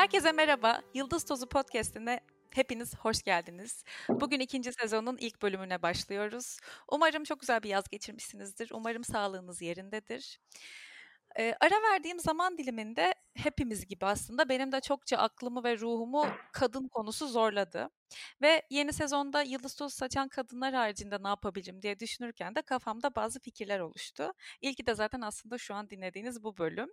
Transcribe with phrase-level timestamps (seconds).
[0.00, 0.82] Herkese merhaba.
[0.94, 3.84] Yıldız Tozu Podcast'ine hepiniz hoş geldiniz.
[4.08, 6.58] Bugün ikinci sezonun ilk bölümüne başlıyoruz.
[6.88, 8.70] Umarım çok güzel bir yaz geçirmişsinizdir.
[8.74, 10.40] Umarım sağlığınız yerindedir.
[11.38, 16.88] Ee, ara verdiğim zaman diliminde hepimiz gibi aslında benim de çokça aklımı ve ruhumu kadın
[16.88, 17.90] konusu zorladı.
[18.42, 23.40] Ve yeni sezonda yıldız tozu saçan kadınlar haricinde ne yapabilirim diye düşünürken de kafamda bazı
[23.40, 24.32] fikirler oluştu.
[24.60, 26.88] İlki de zaten aslında şu an dinlediğiniz bu bölüm.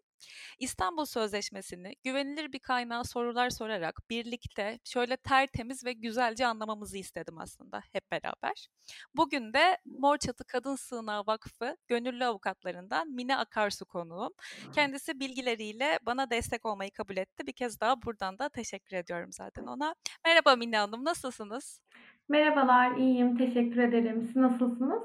[0.60, 7.82] İstanbul Sözleşmesi'ni güvenilir bir kaynağa sorular sorarak birlikte şöyle tertemiz ve güzelce anlamamızı istedim aslında
[7.92, 8.68] hep beraber.
[9.16, 14.34] Bugün de Mor Çatı Kadın Sığınağı Vakfı gönüllü avukatlarından Mine Akarsu konuğum.
[14.74, 17.47] Kendisi bilgileriyle bana destek olmayı kabul etti.
[17.47, 19.96] Bir kez daha buradan da teşekkür ediyorum zaten ona.
[20.25, 21.82] Merhaba Mine Hanım, nasılsınız?
[22.29, 23.38] Merhabalar, iyiyim.
[23.38, 24.21] Teşekkür ederim.
[24.21, 25.04] Siz nasılsınız?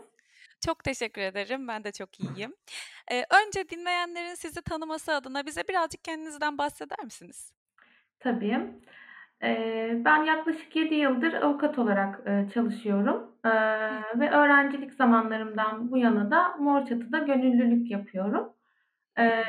[0.66, 1.68] Çok teşekkür ederim.
[1.68, 2.54] Ben de çok iyiyim.
[3.12, 7.52] Ee, önce dinleyenlerin sizi tanıması adına bize birazcık kendinizden bahseder misiniz?
[8.20, 8.58] Tabii.
[9.42, 13.36] Ee, ben yaklaşık 7 yıldır avukat olarak e, çalışıyorum.
[13.44, 13.50] Ee,
[14.20, 18.52] ve öğrencilik zamanlarımdan bu yana da Morçatı'da gönüllülük yapıyorum.
[19.18, 19.44] Ee,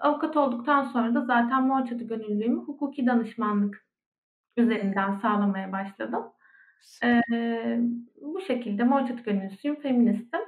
[0.00, 3.91] avukat olduktan sonra da zaten Morçatı gönüllülüğümü hukuki danışmanlık
[4.56, 6.24] üzerinden sağlamaya başladım.
[7.04, 7.20] Ee,
[8.20, 10.40] bu şekilde Morçatı gönüllüsüyüm, feministim.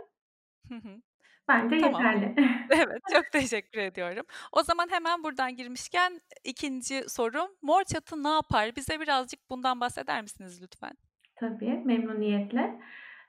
[1.49, 2.03] Bence tamam.
[2.03, 2.35] yeterli.
[2.71, 4.27] evet, çok teşekkür ediyorum.
[4.53, 7.49] O zaman hemen buradan girmişken ikinci sorum.
[7.63, 8.77] Mor çatı ne yapar?
[8.77, 10.93] Bize birazcık bundan bahseder misiniz lütfen?
[11.37, 12.81] Tabii, memnuniyetle.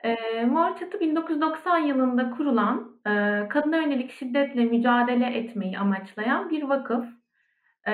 [0.03, 7.05] E, Mor Çatı 1990 yılında kurulan, e, kadına yönelik şiddetle mücadele etmeyi amaçlayan bir vakıf.
[7.87, 7.93] E,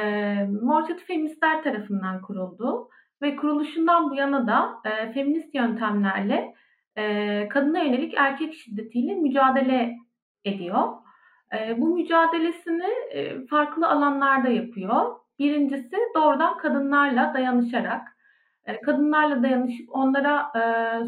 [0.62, 2.90] Mor Çatı feministler tarafından kuruldu
[3.22, 6.54] ve kuruluşundan bu yana da e, feminist yöntemlerle
[6.98, 9.98] e, kadına yönelik erkek şiddetiyle mücadele
[10.46, 10.88] ediyor.
[11.54, 15.16] E, bu mücadelesini e, farklı alanlarda yapıyor.
[15.40, 18.18] Birincisi doğrudan kadınlarla dayanışarak,
[18.66, 20.62] e, kadınlarla dayanışıp onlara e,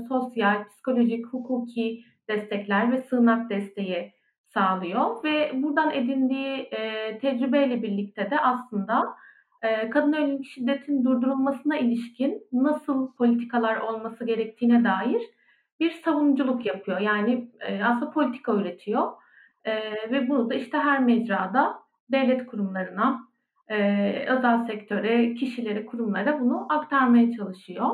[0.08, 4.14] sosyal, psikolojik, hukuki destekler ve sığınak desteği
[4.54, 9.16] sağlıyor ve buradan edindiği e, tecrübeyle birlikte de aslında
[9.62, 15.22] e, kadın yönelik şiddetin durdurulmasına ilişkin nasıl politikalar olması gerektiğine dair
[15.80, 17.00] bir savunuculuk yapıyor.
[17.00, 19.12] Yani e, aslında politika üretiyor
[19.66, 19.74] e,
[20.12, 21.80] ve bunu da işte her mecrada
[22.12, 23.28] devlet kurumlarına,
[23.68, 23.78] e,
[24.28, 27.90] özel sektöre, kişilere, kurumlara bunu aktarmaya çalışıyor.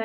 [0.00, 0.04] E,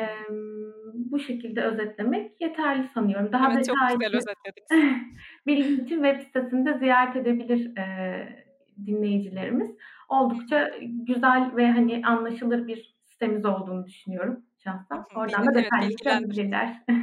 [0.94, 3.32] bu şekilde özetlemek yeterli sanıyorum.
[3.32, 5.02] Daha evet, detaylı çok güzel özetlediniz.
[5.46, 8.44] bilgi için web sitesinde ziyaret edebilir e,
[8.86, 9.70] dinleyicilerimiz.
[10.08, 15.04] Oldukça güzel ve hani anlaşılır bir sitemiz olduğunu düşünüyorum şahsen.
[15.14, 16.76] Oradan da detaylı evet,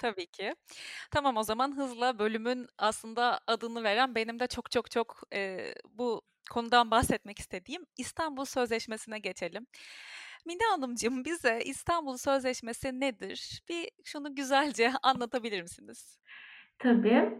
[0.00, 0.54] Tabii ki.
[1.10, 5.58] Tamam o zaman hızla bölümün aslında adını veren benim de çok çok çok e,
[5.98, 9.66] bu konudan bahsetmek istediğim İstanbul Sözleşmesi'ne geçelim.
[10.46, 13.62] Mine Hanımcığım bize İstanbul Sözleşmesi nedir?
[13.68, 16.18] Bir şunu güzelce anlatabilir misiniz?
[16.78, 17.38] Tabii.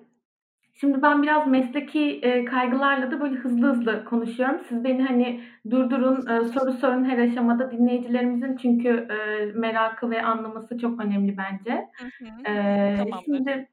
[0.80, 4.60] Şimdi ben biraz mesleki e, kaygılarla da böyle hızlı hızlı konuşuyorum.
[4.68, 10.78] Siz beni hani durdurun, e, soru sorun her aşamada dinleyicilerimizin çünkü e, merakı ve anlaması
[10.78, 11.88] çok önemli bence.
[11.98, 12.52] Hı hı.
[12.52, 13.68] E, şimdi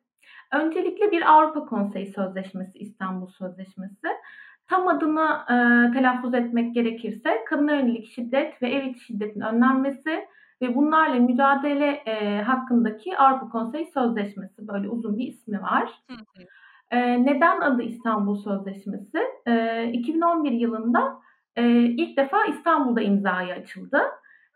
[0.52, 4.08] öncelikle bir Avrupa Konseyi Sözleşmesi, İstanbul Sözleşmesi.
[4.72, 5.56] Tam adını e,
[5.94, 10.28] telaffuz etmek gerekirse kadına yönelik şiddet ve ev içi şiddetin önlenmesi
[10.62, 15.92] ve bunlarla mücadele e, hakkındaki Avrupa Konseyi Sözleşmesi böyle uzun bir ismi var.
[16.08, 16.44] Hı hı.
[16.92, 19.20] E, neden adı İstanbul Sözleşmesi?
[19.48, 21.20] E, 2011 yılında
[21.56, 24.02] e, ilk defa İstanbul'da imzaya açıldı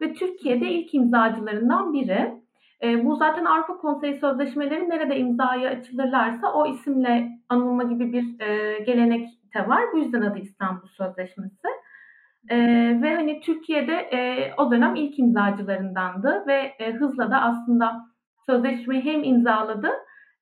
[0.01, 2.41] ve Türkiye'de ilk imzacılarından biri.
[2.83, 8.79] E, bu zaten Avrupa Konseyi Sözleşmeleri nerede imzaya açılırlarsa o isimle anılma gibi bir e,
[8.79, 9.83] gelenek de var.
[9.93, 11.67] Bu yüzden adı İstanbul Sözleşmesi.
[12.49, 12.57] E,
[13.01, 18.05] ve hani Türkiye'de e, o dönem ilk imzacılarındandı ve e, hızla da aslında
[18.45, 19.91] sözleşmeyi hem imzaladı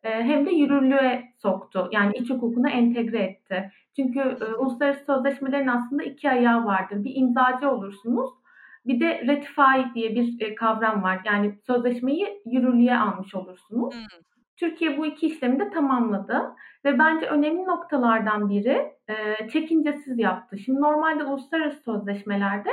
[0.04, 1.90] e, hem de yürürlüğe soktu.
[1.92, 3.72] Yani iç hukukuna entegre etti.
[3.96, 7.04] Çünkü e, uluslararası sözleşmelerin aslında iki ayağı vardır.
[7.04, 8.30] Bir imzacı olursunuz.
[8.86, 11.22] Bir de ratify diye bir e, kavram var.
[11.26, 13.96] Yani sözleşmeyi yürürlüğe almış olursunuz.
[13.96, 14.33] Hmm.
[14.58, 16.56] Türkiye bu iki işlemi de tamamladı
[16.86, 20.58] ve bence önemli noktalardan biri e, çekincesiz yaptı.
[20.58, 22.70] Şimdi normalde uluslararası sözleşmelerde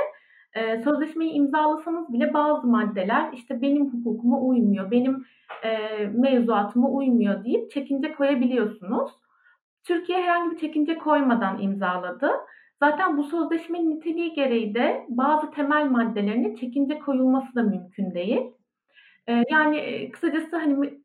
[0.53, 5.25] e, sözleşmeyi imzalasanız bile bazı maddeler işte benim hukukuma uymuyor, benim
[5.63, 9.11] e, mevzuatıma uymuyor deyip çekince koyabiliyorsunuz.
[9.83, 12.31] Türkiye herhangi bir çekince koymadan imzaladı.
[12.79, 18.41] Zaten bu sözleşmenin niteliği gereği de bazı temel maddelerine çekince koyulması da mümkün değil.
[19.27, 21.00] E, yani kısacası hani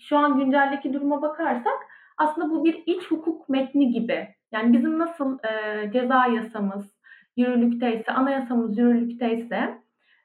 [0.00, 1.78] şu an günceldeki duruma bakarsak
[2.18, 4.28] aslında bu bir iç hukuk metni gibi.
[4.52, 6.96] Yani bizim nasıl e, ceza yasamız,
[7.36, 9.78] yürürlükteyse, anayasamız yürürlükteyse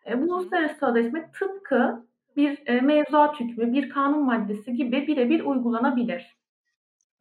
[0.10, 2.06] e, bu uluslararası sözleşme tıpkı
[2.38, 6.38] bir e, mevzuat hükmü, bir kanun maddesi gibi birebir uygulanabilir.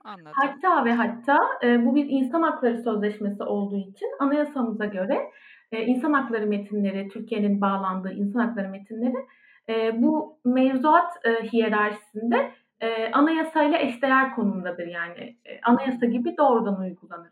[0.05, 0.33] Anladım.
[0.35, 5.31] Hatta ve hatta e, bu bir insan hakları sözleşmesi olduğu için anayasamıza göre
[5.73, 9.17] e, insan hakları metinleri, Türkiye'nin bağlandığı insan hakları metinleri
[9.71, 12.51] e, bu mevzuat e, hiyerarşisinde
[12.81, 14.87] e, anayasayla eşdeğer konumdadır.
[14.87, 17.31] Yani e, anayasa gibi doğrudan uygulanır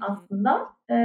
[0.00, 0.68] aslında.
[0.90, 0.96] E,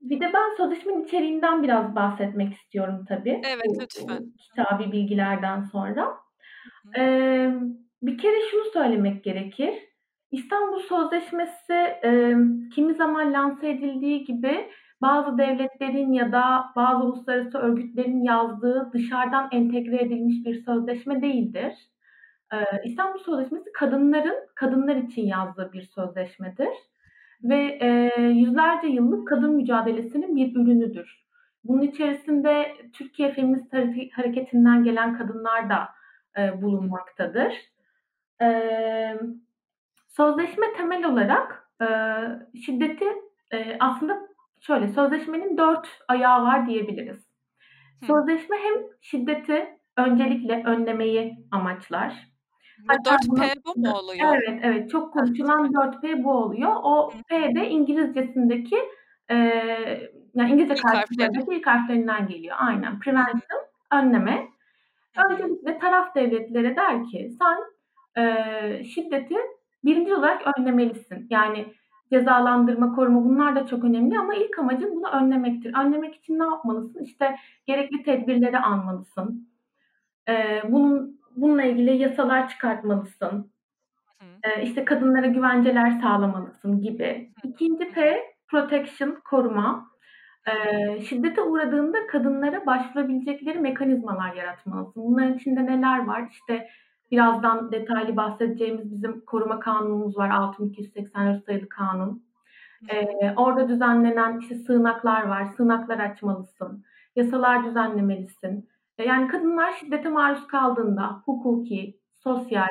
[0.00, 3.42] bir de ben sözleşmenin içeriğinden biraz bahsetmek istiyorum tabii.
[3.44, 4.18] Evet, bu, lütfen.
[4.20, 6.16] Bu kitabi bilgilerden sonra.
[6.98, 7.50] Ee,
[8.02, 9.74] bir kere şunu söylemek gerekir.
[10.30, 11.72] İstanbul Sözleşmesi
[12.04, 12.34] e,
[12.74, 14.70] kimi zaman lanse edildiği gibi
[15.02, 21.72] bazı devletlerin ya da bazı uluslararası örgütlerin yazdığı dışarıdan entegre edilmiş bir sözleşme değildir.
[22.52, 26.68] Ee, İstanbul Sözleşmesi kadınların kadınlar için yazdığı bir sözleşmedir
[27.42, 31.24] ve e, yüzlerce yıllık kadın mücadelesinin bir ürünüdür.
[31.64, 33.74] Bunun içerisinde Türkiye Feminist
[34.12, 35.88] Hareketi'nden gelen kadınlar da
[36.38, 37.54] e, bulunmaktadır.
[38.42, 39.20] E,
[40.08, 41.86] sözleşme temel olarak e,
[42.58, 43.04] şiddeti
[43.52, 44.27] e, aslında
[44.60, 47.28] şöyle sözleşmenin dört ayağı var diyebiliriz.
[48.06, 49.66] Sözleşme hem şiddeti
[49.96, 52.28] öncelikle önlemeyi amaçlar.
[52.88, 54.34] Bu 4P bu mu oluyor?
[54.34, 54.90] Evet, evet.
[54.90, 56.72] Çok konuşulan 4P bu oluyor.
[56.82, 58.76] O P de İngilizcesindeki
[59.30, 59.34] e,
[60.34, 62.56] yani İngilizce ilk karşılıklarındaki ilk harflerinden geliyor.
[62.58, 63.00] Aynen.
[63.00, 63.60] Prevention,
[63.92, 64.48] önleme.
[65.30, 67.58] Öncelikle taraf devletlere der ki sen
[68.22, 69.36] e, şiddeti
[69.84, 71.26] birinci olarak önlemelisin.
[71.30, 71.74] Yani
[72.10, 75.74] cezalandırma, koruma bunlar da çok önemli ama ilk amacın bunu önlemektir.
[75.74, 77.04] Önlemek için ne yapmalısın?
[77.04, 79.48] İşte gerekli tedbirleri almalısın.
[80.28, 83.50] Ee, bunun bununla ilgili yasalar çıkartmalısın.
[84.42, 87.32] Ee, işte kadınlara güvenceler sağlamalısın gibi.
[87.44, 89.88] İkinci P protection, koruma.
[90.46, 95.02] Ee, şiddete uğradığında kadınlara başvurabilecekleri mekanizmalar yaratmalısın.
[95.02, 96.28] Bunların içinde neler var?
[96.30, 96.68] İşte
[97.10, 100.30] birazdan detaylı bahsedeceğimiz bizim koruma kanunumuz var.
[100.30, 102.22] 6284 sayılı kanun.
[102.88, 105.46] Ee, orada düzenlenen işte sığınaklar var.
[105.56, 106.84] Sığınaklar açmalısın.
[107.16, 108.68] Yasalar düzenlemelisin.
[108.98, 112.68] Ee, yani kadınlar şiddete maruz kaldığında hukuki, sosyal,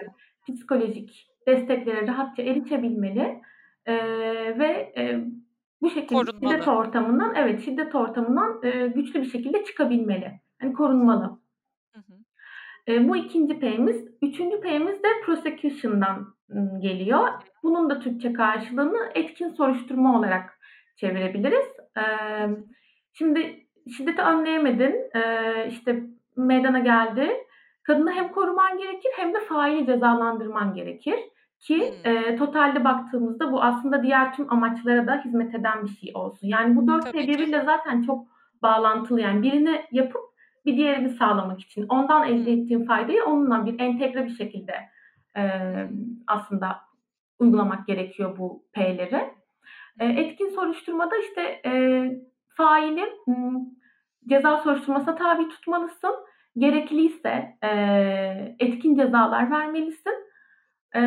[0.47, 3.41] psikolojik desteklere rahatça erişebilmeli
[3.85, 3.95] ee,
[4.59, 5.25] ve e,
[5.81, 6.53] bu şekilde Korunmalı.
[6.53, 10.31] şiddet ortamından evet şiddet ortamından e, güçlü bir şekilde çıkabilmeli.
[10.61, 11.39] Yani korunmalı.
[12.87, 12.95] Hı hı.
[12.95, 14.07] E, bu ikinci P'miz.
[14.21, 16.33] Üçüncü P'miz de prosecution'dan
[16.79, 17.27] geliyor.
[17.63, 20.59] Bunun da Türkçe karşılığını etkin soruşturma olarak
[20.95, 21.67] çevirebiliriz.
[21.97, 22.03] E,
[23.13, 23.67] şimdi
[23.97, 25.21] şiddeti önleyemedin, e,
[25.69, 26.03] işte
[26.37, 27.29] meydana geldi.
[27.83, 31.19] Kadını hem koruman gerekir hem de faili cezalandırman gerekir.
[31.59, 36.47] Ki e, totalde baktığımızda bu aslında diğer tüm amaçlara da hizmet eden bir şey olsun.
[36.47, 38.27] Yani bu dört şey birbiriyle zaten çok
[38.61, 39.21] bağlantılı.
[39.21, 40.21] Yani birini yapıp
[40.67, 44.73] bir diğerini sağlamak için ondan elde ettiğim faydayı onunla bir entegre bir şekilde
[45.37, 45.43] e,
[46.27, 46.79] aslında
[47.39, 49.33] uygulamak gerekiyor bu P'leri.
[49.99, 51.71] E, etkin soruşturmada işte e,
[52.57, 53.59] faili m,
[54.29, 56.15] ceza soruşturmasına tabi tutmalısın.
[56.57, 57.69] Gerekliyse e,
[58.59, 60.13] etkin cezalar vermelisin.
[60.95, 61.01] E,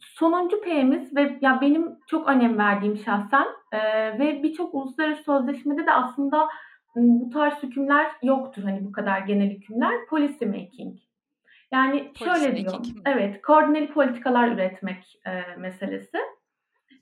[0.00, 3.78] sonuncu P'miz ve ya benim çok önem verdiğim şahsen e,
[4.18, 6.48] ve birçok uluslararası sözleşmede de aslında
[6.96, 10.06] bu tarz hükümler yoktur hani bu kadar genel hükümler.
[10.06, 10.98] Policy making.
[11.72, 12.72] Yani Policy şöyle diyor.
[12.72, 12.98] Making.
[13.06, 16.18] Evet, koordineli politikalar üretmek e, meselesi.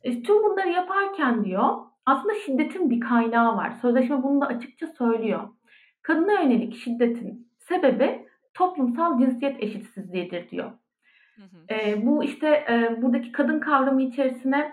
[0.03, 1.77] E, tüm bunları yaparken diyor
[2.07, 3.71] aslında şiddetin bir kaynağı var.
[3.83, 5.49] Sözleşme bunu da açıkça söylüyor.
[6.03, 10.71] Kadına yönelik şiddetin sebebi toplumsal cinsiyet eşitsizliğidir diyor.
[11.37, 11.75] Hı hı.
[11.75, 14.73] E, bu işte e, buradaki kadın kavramı içerisine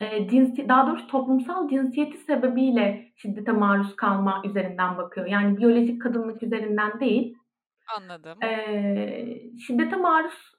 [0.00, 5.26] e, cinsi, daha doğrusu toplumsal cinsiyeti sebebiyle şiddete maruz kalma üzerinden bakıyor.
[5.26, 7.34] Yani biyolojik kadınlık üzerinden değil.
[7.96, 8.42] Anladım.
[8.42, 10.54] E, şiddete maruz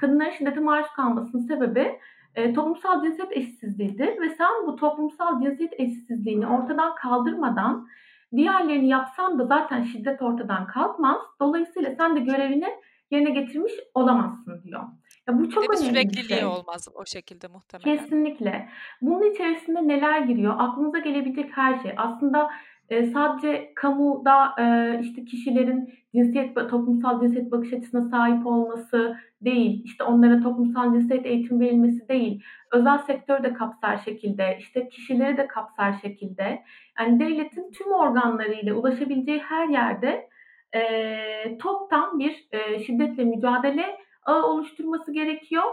[0.00, 1.98] kadınların şiddete maruz kalmasının sebebi
[2.34, 7.88] e, toplumsal cinsiyet eşitsizliğidir ve sen bu toplumsal cinsiyet eşitsizliğini ortadan kaldırmadan
[8.36, 11.20] diğerlerini yapsan da zaten şiddet ortadan kalkmaz.
[11.40, 12.68] Dolayısıyla sen de görevini
[13.10, 14.82] yerine getirmiş olamazsın diyor.
[15.30, 16.44] Ya bu çok önemli sürekliliği bir şey.
[16.44, 17.98] olmaz o şekilde muhtemelen.
[17.98, 18.68] Kesinlikle.
[19.02, 20.54] Bunun içerisinde neler giriyor?
[20.58, 21.92] Aklınıza gelebilecek her şey.
[21.96, 22.50] Aslında
[22.88, 29.82] e, sadece kamuda e, işte kişilerin cinsiyet toplumsal cinsiyet bakış açısına sahip olması değil.
[29.84, 32.42] İşte onlara toplumsal cinsiyet eğitim verilmesi değil.
[32.72, 36.62] Özel sektör de kapsar şekilde, işte kişileri de kapsar şekilde.
[37.00, 40.28] Yani devletin tüm organlarıyla ulaşabileceği her yerde
[40.74, 45.64] e, toptan bir e, şiddetle mücadele ağı oluşturması gerekiyor.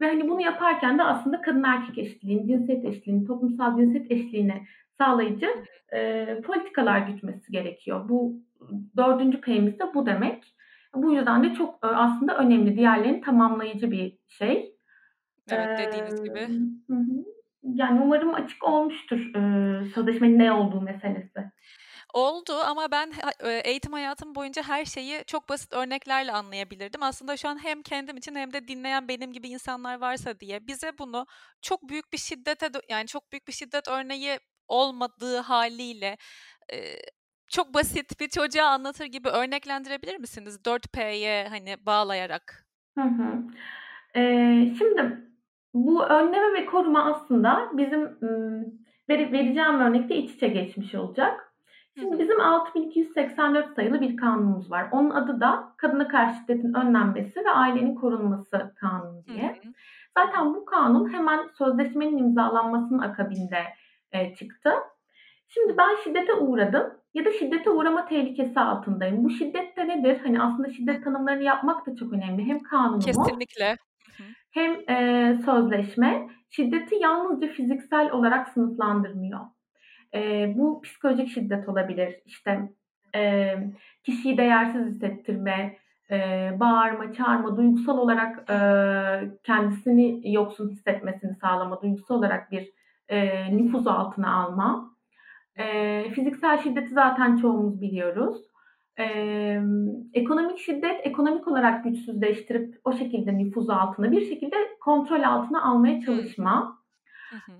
[0.00, 4.62] Ve hani bunu yaparken de aslında kadın erkek eşitliğini, cinsiyet eşitliğini, toplumsal cinsiyet eşitliğini
[4.98, 5.48] sağlayıcı
[5.92, 8.08] e, politikalar gütmesi gerekiyor.
[8.08, 8.36] Bu
[8.96, 10.54] dördüncü P'miz de bu demek.
[10.94, 12.76] Bu yüzden de çok aslında önemli.
[12.76, 14.74] Diğerlerini tamamlayıcı bir şey.
[15.50, 16.40] Evet dediğiniz gibi.
[16.86, 17.24] Hı hı.
[17.62, 21.37] Yani umarım açık olmuştur e, sözleşmenin ne olduğu meselesi.
[22.14, 23.12] Oldu ama ben
[23.64, 27.02] eğitim hayatım boyunca her şeyi çok basit örneklerle anlayabilirdim.
[27.02, 30.92] Aslında şu an hem kendim için hem de dinleyen benim gibi insanlar varsa diye bize
[30.98, 31.26] bunu
[31.62, 34.38] çok büyük bir şiddete yani çok büyük bir şiddet örneği
[34.68, 36.16] olmadığı haliyle
[37.48, 40.60] çok basit bir çocuğa anlatır gibi örneklendirebilir misiniz?
[40.64, 42.66] 4P'ye hani bağlayarak.
[42.98, 43.42] Hı hı.
[44.16, 45.18] Ee, şimdi
[45.74, 51.47] bu önleme ve koruma aslında bizim ım, vereceğim örnekte iç içe geçmiş olacak.
[52.00, 54.88] Şimdi bizim 6284 sayılı bir kanunumuz var.
[54.92, 59.60] Onun adı da Kadına Karşı Şiddetin Önlenmesi ve Ailenin Korunması Kanunu diye.
[60.18, 63.64] Zaten bu kanun hemen sözleşmenin imzalanmasının akabinde
[64.12, 64.70] e, çıktı.
[65.48, 69.24] Şimdi ben şiddete uğradım ya da şiddete uğrama tehlikesi altındayım.
[69.24, 70.20] Bu şiddet de nedir?
[70.22, 72.44] Hani aslında şiddet tanımlarını yapmak da çok önemli.
[72.44, 73.76] Hem kanunu Kesinlikle.
[74.50, 79.40] hem e, sözleşme şiddeti yalnızca fiziksel olarak sınıflandırmıyor.
[80.14, 82.20] E, bu psikolojik şiddet olabilir.
[82.26, 82.72] İşte
[83.14, 83.54] e,
[84.04, 85.76] kişiyi değersiz hissettirme,
[86.10, 86.16] e,
[86.60, 88.58] bağırma, çağırma, duygusal olarak e,
[89.44, 92.72] kendisini yoksun hissetmesini sağlama, duygusal olarak bir
[93.08, 94.90] e, nüfuz altına alma.
[95.56, 98.42] E, fiziksel şiddeti zaten çoğumuz biliyoruz.
[98.98, 99.04] E,
[100.14, 106.77] ekonomik şiddet, ekonomik olarak güçsüzleştirip o şekilde nüfuz altına, bir şekilde kontrol altına almaya çalışma.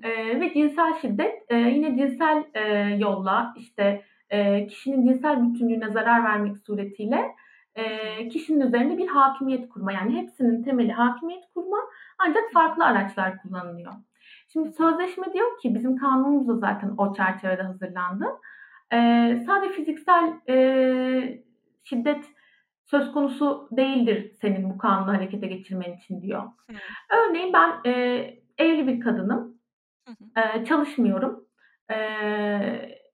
[0.02, 2.62] E, ve cinsel şiddet e, yine cinsel e,
[2.98, 7.34] yolla işte e, kişinin cinsel bütünlüğüne zarar vermek suretiyle
[7.74, 9.92] e, kişinin üzerinde bir hakimiyet kurma.
[9.92, 11.78] Yani hepsinin temeli hakimiyet kurma
[12.18, 13.92] ancak farklı araçlar kullanılıyor.
[14.52, 18.26] Şimdi sözleşme diyor ki bizim kanunumuz da zaten o çerçevede hazırlandı.
[18.92, 18.96] E,
[19.46, 21.42] sadece fiziksel e,
[21.84, 22.24] şiddet
[22.84, 26.42] söz konusu değildir senin bu kanunu harekete geçirmen için diyor.
[26.42, 26.76] Hı.
[27.10, 27.92] Örneğin ben e,
[28.58, 29.57] evli bir kadınım.
[30.36, 31.44] E, çalışmıyorum.
[31.90, 31.96] E,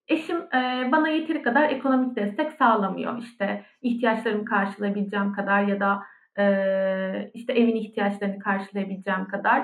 [0.09, 3.19] eşim e, bana yeteri kadar ekonomik destek sağlamıyor.
[3.19, 6.03] İşte ihtiyaçlarımı karşılayabileceğim kadar ya da
[6.39, 9.63] e, işte evin ihtiyaçlarını karşılayabileceğim kadar.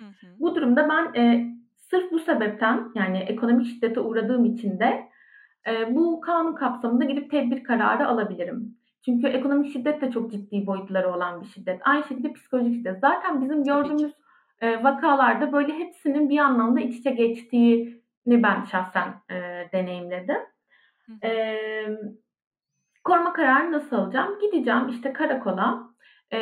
[0.00, 0.26] Hı hı.
[0.40, 1.46] Bu durumda ben e,
[1.78, 5.08] sırf bu sebepten yani ekonomik şiddete uğradığım için de
[5.68, 8.76] e, bu kanun kapsamında gidip tedbir kararı alabilirim.
[9.04, 11.80] Çünkü ekonomik şiddet de çok ciddi boyutları olan bir şiddet.
[11.84, 13.00] Aynı şekilde psikolojik şiddet.
[13.00, 14.12] Zaten bizim gördüğümüz
[14.62, 20.40] e, vakalarda böyle hepsinin bir anlamda iç içe geçtiğini ben şahsen e, deneyimledim.
[21.24, 21.58] E,
[23.04, 24.38] koruma kararı nasıl alacağım?
[24.40, 25.90] Gideceğim işte karakola.
[26.32, 26.38] E,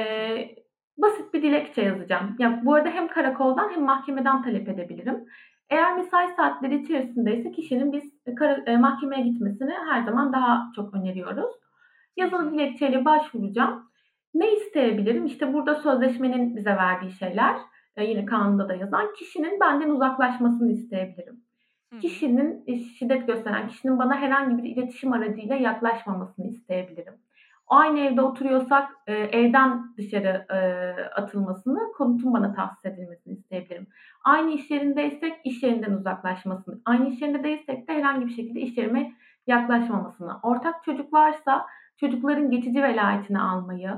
[0.98, 2.36] basit bir dilekçe yazacağım.
[2.38, 5.24] Ya bu arada hem karakoldan hem mahkemeden talep edebilirim.
[5.70, 11.54] Eğer mesai saatleri içerisindeyse kişinin biz kara, e, mahkemeye gitmesini her zaman daha çok öneriyoruz.
[12.16, 13.90] Yazılı dilekçeyle başvuracağım.
[14.34, 15.26] Ne isteyebilirim?
[15.26, 17.56] İşte burada sözleşmenin bize verdiği şeyler
[18.02, 21.40] yine kanunda da yazan kişinin benden uzaklaşmasını isteyebilirim.
[21.92, 21.98] Hı.
[21.98, 27.14] Kişinin e, şiddet gösteren kişinin bana herhangi bir iletişim aracıyla yaklaşmamasını isteyebilirim.
[27.66, 30.58] Aynı evde oturuyorsak e, evden dışarı e,
[31.02, 33.86] atılmasını, konutun bana tahsis edilmesini isteyebilirim.
[34.24, 38.76] Aynı iş yerindeysek iş yerinden uzaklaşmasını, aynı iş yerinde değilsek de herhangi bir şekilde iş
[38.76, 39.12] yerime
[39.46, 40.36] yaklaşmamasını.
[40.42, 41.66] Ortak çocuk varsa
[41.96, 43.90] çocukların geçici velayetini almayı,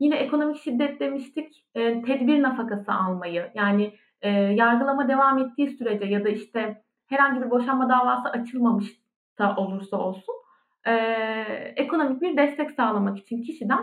[0.00, 6.24] Yine ekonomik şiddet demiştik, e, tedbir nafakası almayı yani e, yargılama devam ettiği sürece ya
[6.24, 8.86] da işte herhangi bir boşanma davası açılmamış
[9.38, 10.34] da olursa olsun
[10.86, 10.92] e,
[11.76, 13.80] ekonomik bir destek sağlamak için kişiden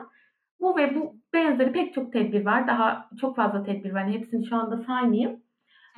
[0.60, 2.68] bu ve bu benzeri pek çok tedbir var.
[2.68, 4.08] Daha çok fazla tedbir var.
[4.08, 5.40] Hepsini şu anda saymayayım.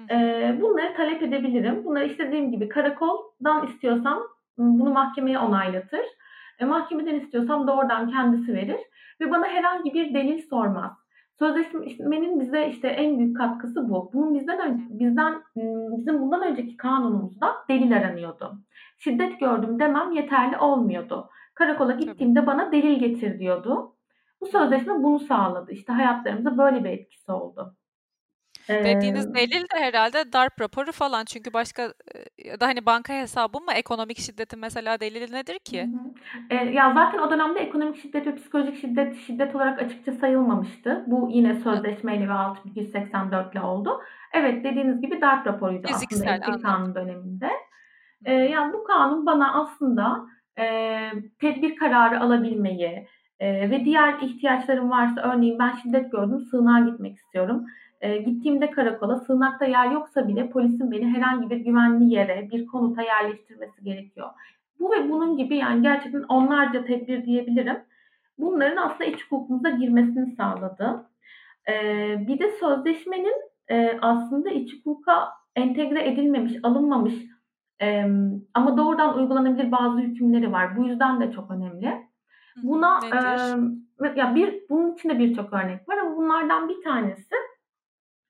[0.10, 0.16] E,
[0.62, 1.86] bunları talep edebilirim.
[1.86, 4.24] Bunları istediğim gibi karakoldan istiyorsam
[4.58, 6.06] bunu mahkemeye onaylatır.
[6.60, 8.80] E, mahkemeden istiyorsam doğrudan kendisi verir
[9.22, 10.92] ve bana herhangi bir delil sormaz.
[11.40, 14.10] Sözleşmenin bize işte en büyük katkısı bu.
[14.14, 15.44] Bunun bizden önce, bizden
[15.98, 18.54] bizim bundan önceki kanunumuzda delil aranıyordu.
[18.98, 21.30] Şiddet gördüm demem yeterli olmuyordu.
[21.56, 23.96] Karakola gittiğimde bana delil getir diyordu.
[24.42, 25.72] Bu sözleşme bunu sağladı.
[25.72, 27.76] İşte hayatlarımıza böyle bir etkisi oldu.
[28.70, 31.26] Dediğiniz delil de herhalde darp raporu falan.
[31.26, 31.94] Çünkü başka
[32.46, 35.90] ya da hani banka hesabı mı ekonomik şiddetin mesela delili nedir ki?
[36.50, 41.04] E, ya zaten o dönemde ekonomik şiddet ve psikolojik şiddet şiddet olarak açıkça sayılmamıştı.
[41.08, 44.02] Bu yine sözleşmeyle ve 6184 ile oldu.
[44.34, 47.50] Evet dediğiniz gibi darp raporuydu Fiziksel, aslında eski kanun döneminde.
[48.26, 50.26] E, yani bu kanun bana aslında
[50.60, 50.66] e,
[51.42, 53.08] tedbir kararı alabilmeyi
[53.40, 57.66] e, ve diğer ihtiyaçlarım varsa örneğin ben şiddet gördüm sığınağa gitmek istiyorum
[58.02, 63.02] e, gittiğimde karakola sığınakta yer yoksa bile polisin beni herhangi bir güvenli yere, bir konuta
[63.02, 64.30] yerleştirmesi gerekiyor.
[64.80, 67.78] Bu ve bunun gibi yani gerçekten onlarca tedbir diyebilirim.
[68.38, 71.10] Bunların aslında iç hukukumuza girmesini sağladı.
[71.70, 73.36] Ee, bir de sözleşmenin
[73.68, 77.14] e, aslında iç hukuka entegre edilmemiş, alınmamış
[77.82, 78.06] e,
[78.54, 80.78] ama doğrudan uygulanabilir bazı hükümleri var.
[80.78, 81.94] Bu yüzden de çok önemli.
[82.64, 87.36] Buna e, ya bir bunun içinde birçok örnek var ama bunlardan bir tanesi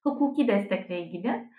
[0.05, 1.49] hukuki destekle ilgili.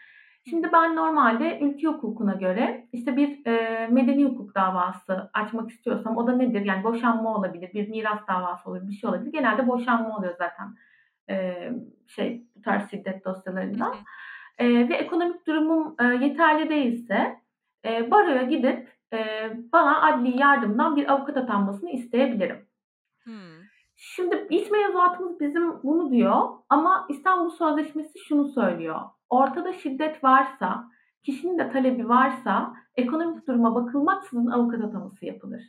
[0.50, 6.26] Şimdi ben normalde ülke hukukuna göre işte bir e, medeni hukuk davası açmak istiyorsam o
[6.26, 6.64] da nedir?
[6.64, 9.32] Yani boşanma olabilir, bir miras davası olabilir, bir şey olabilir.
[9.32, 10.74] Genelde boşanma oluyor zaten
[11.30, 11.54] e,
[12.06, 13.94] şey bu tarz şiddet dosyalarında.
[14.58, 17.36] E, ve ekonomik durumum e, yeterli değilse
[17.84, 22.65] e, baroya gidip e, bana adli yardımdan bir avukat atanmasını isteyebilirim.
[23.96, 29.00] Şimdi iç mevzuatımız bizim bunu diyor ama İstanbul Sözleşmesi şunu söylüyor.
[29.28, 30.84] Ortada şiddet varsa,
[31.24, 35.62] kişinin de talebi varsa ekonomik duruma bakılmaksızın avukat ataması yapılır.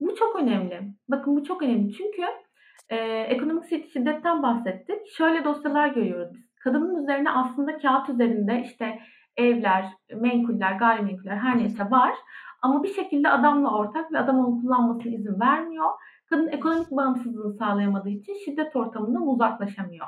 [0.00, 0.80] Bu çok önemli.
[1.08, 2.22] Bakın bu çok önemli çünkü
[2.88, 5.06] e, ekonomik şiddetten bahsettik.
[5.16, 6.54] Şöyle dosyalar görüyoruz biz.
[6.64, 8.98] Kadının üzerine aslında kağıt üzerinde işte
[9.36, 12.14] evler, menkuller, gayrimenkuller her neyse var.
[12.62, 15.90] Ama bir şekilde adamla ortak ve adam onu kullanmasına izin vermiyor.
[16.30, 20.06] Kadın ekonomik bağımsızlığını sağlayamadığı için şiddet ortamından uzaklaşamıyor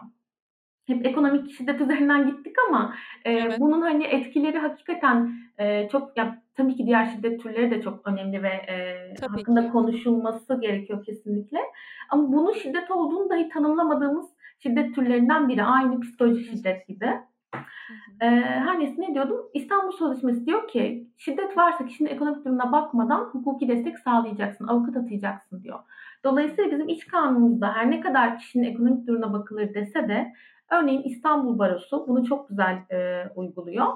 [0.86, 3.60] hep ekonomik şiddet üzerinden gittik ama e, evet.
[3.60, 8.42] bunun hani etkileri hakikaten e, çok ya tabii ki diğer şiddet türleri de çok önemli
[8.42, 9.72] ve e, hakkında ki.
[9.72, 11.58] konuşulması gerekiyor kesinlikle.
[12.10, 14.26] Ama bunun şiddet olduğunu dahi tanımlamadığımız
[14.58, 15.64] şiddet türlerinden biri.
[15.64, 17.06] Aynı psikolojik şiddet gibi.
[18.20, 19.36] Ee, her neyse ne diyordum?
[19.54, 25.62] İstanbul Sözleşmesi diyor ki şiddet varsa kişinin ekonomik durumuna bakmadan hukuki destek sağlayacaksın, avukat atayacaksın
[25.62, 25.78] diyor.
[26.24, 30.32] Dolayısıyla bizim iç kanunumuzda her ne kadar kişinin ekonomik durumuna bakılır dese de
[30.72, 33.86] Örneğin İstanbul Barosu bunu çok güzel e, uyguluyor.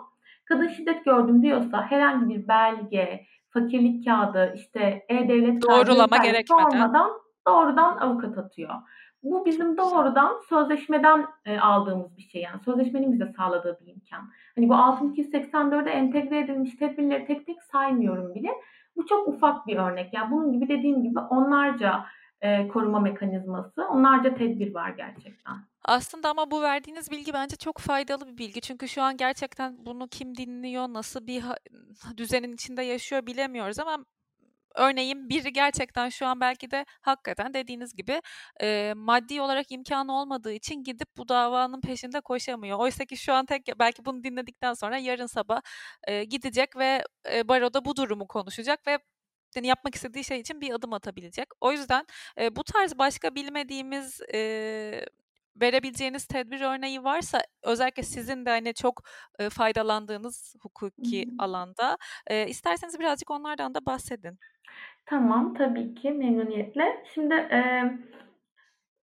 [0.45, 7.11] Kadın şiddet gördüm diyorsa herhangi bir belge, fakirlik kağıdı, işte e-devlet doğrulama gerekmeden sormadan
[7.49, 8.71] doğrudan avukat atıyor.
[9.23, 14.31] Bu bizim doğrudan sözleşmeden e, aldığımız bir şey yani sözleşmenin bize sağladığı bir imkan.
[14.55, 18.49] Hani bu 6284'e entegre edilmiş tedbirleri tek tek saymıyorum bile.
[18.97, 20.15] Bu çok ufak bir örnek.
[20.15, 22.07] Yani bunun gibi dediğim gibi onlarca
[22.41, 25.55] e, koruma mekanizması, onlarca tedbir var gerçekten.
[25.85, 28.61] Aslında ama bu verdiğiniz bilgi bence çok faydalı bir bilgi.
[28.61, 31.45] Çünkü şu an gerçekten bunu kim dinliyor, nasıl bir
[32.17, 34.05] düzenin içinde yaşıyor bilemiyoruz ama
[34.77, 38.23] örneğin biri gerçekten şu an belki de hakikaten dediğiniz gibi
[38.63, 42.79] e, maddi olarak imkanı olmadığı için gidip bu davanın peşinde koşamıyor.
[42.79, 45.61] Oysa ki şu an tek belki bunu dinledikten sonra yarın sabah
[46.05, 48.99] e, gidecek ve e, baroda bu durumu konuşacak ve
[49.57, 51.49] yani yapmak istediği şey için bir adım atabilecek.
[51.61, 52.07] O yüzden
[52.41, 55.07] e, bu tarz başka bilmediğimiz e,
[55.61, 59.03] verebileceğiniz tedbir örneği varsa özellikle sizin de hani çok
[59.39, 61.35] e, faydalandığınız hukuki Hı-hı.
[61.39, 64.39] alanda e, isterseniz birazcık onlardan da bahsedin.
[65.07, 67.05] Tamam tabii ki memnuniyetle.
[67.15, 67.83] Şimdi e,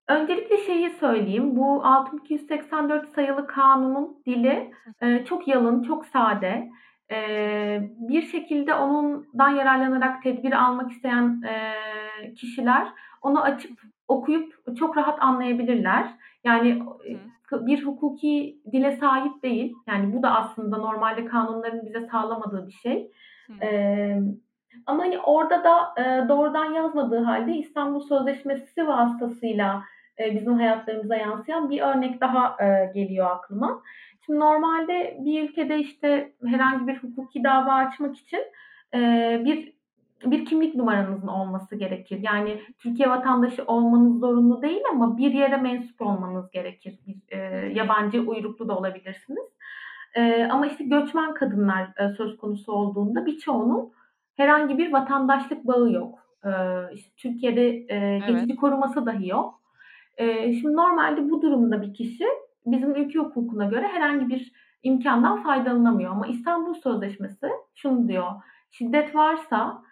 [0.07, 1.55] öncelikle şeyi söyleyeyim.
[1.55, 6.69] Bu 6284 sayılı kanunun dili e, çok yalın, çok sade
[7.99, 11.41] bir şekilde onundan yararlanarak tedbir almak isteyen
[12.35, 12.87] kişiler
[13.21, 13.81] onu açıp
[14.17, 16.08] okuyup çok rahat anlayabilirler.
[16.43, 16.84] Yani
[17.52, 19.73] bir hukuki dile sahip değil.
[19.88, 23.12] Yani bu da aslında normalde kanunların bize sağlamadığı bir şey.
[24.86, 25.93] ama hani orada da
[26.30, 29.84] doğrudan yazmadığı halde İstanbul Sözleşmesi vasıtasıyla
[30.19, 32.58] bizim hayatlarımıza yansıyan bir örnek daha
[32.93, 33.82] geliyor aklıma.
[34.26, 38.39] Şimdi normalde bir ülkede işte herhangi bir hukuki dava açmak için
[38.93, 39.72] e, bir
[40.25, 42.19] bir kimlik numaranızın olması gerekir.
[42.21, 46.99] Yani Türkiye vatandaşı olmanız zorunlu değil ama bir yere mensup olmanız gerekir.
[47.07, 47.39] Bir, e,
[47.73, 49.45] yabancı uyruklu da olabilirsiniz.
[50.15, 53.91] E, ama işte göçmen kadınlar e, söz konusu olduğunda birçoğunun
[54.36, 56.19] herhangi bir vatandaşlık bağı yok.
[56.45, 56.49] E,
[56.93, 58.55] işte Türkiye'de e, geçici evet.
[58.55, 59.59] koruması dahi yok.
[60.17, 62.25] E, şimdi normalde bu durumda bir kişi
[62.65, 64.51] bizim ülke hukukuna göre herhangi bir
[64.83, 66.12] imkandan faydalanamıyor.
[66.12, 68.31] Ama İstanbul Sözleşmesi şunu diyor.
[68.71, 69.83] Şiddet varsa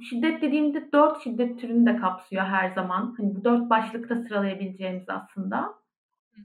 [0.00, 3.14] şiddet dediğimde dört şiddet türünü de kapsıyor her zaman.
[3.16, 5.74] Hani bu dört başlıkta sıralayabileceğimiz aslında.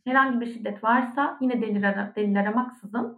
[0.06, 3.18] Herhangi bir şiddet varsa yine delil, ara, delil aramaksızın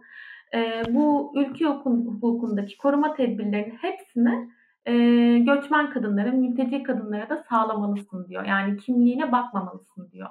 [0.54, 4.50] e, bu ülke hukukundaki koruma tedbirlerinin hepsini
[4.86, 4.94] e,
[5.38, 8.44] göçmen kadınlara, mülteci kadınlara da sağlamalısın diyor.
[8.44, 10.28] Yani kimliğine bakmamalısın diyor.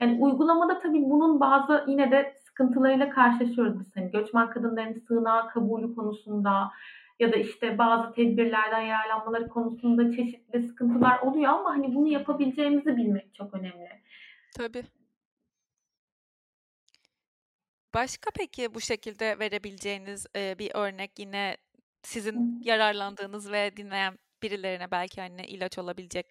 [0.00, 3.96] Yani uygulamada tabii bunun bazı yine de sıkıntılarıyla karşılaşıyoruz biz.
[3.96, 6.70] Hani göçmen kadınların sığınağa kabulü konusunda
[7.20, 13.34] ya da işte bazı tedbirlerden yararlanmaları konusunda çeşitli sıkıntılar oluyor ama hani bunu yapabileceğimizi bilmek
[13.34, 13.88] çok önemli.
[14.56, 14.84] Tabii.
[17.94, 21.56] Başka peki bu şekilde verebileceğiniz, eee, bir örnek yine
[22.02, 26.26] sizin yararlandığınız ve dinleyen birilerine belki, hani, ilaç olabilecek,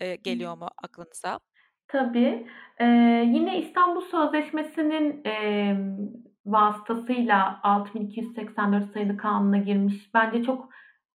[0.00, 1.40] eee, geliyor mu aklınıza?
[1.88, 2.46] Tabii.
[2.80, 2.86] Eee,
[3.34, 6.08] yine İstanbul Sözleşmesi'nin, emm,
[6.52, 10.68] vasıtasıyla 6284 sayılı kanuna girmiş, bence çok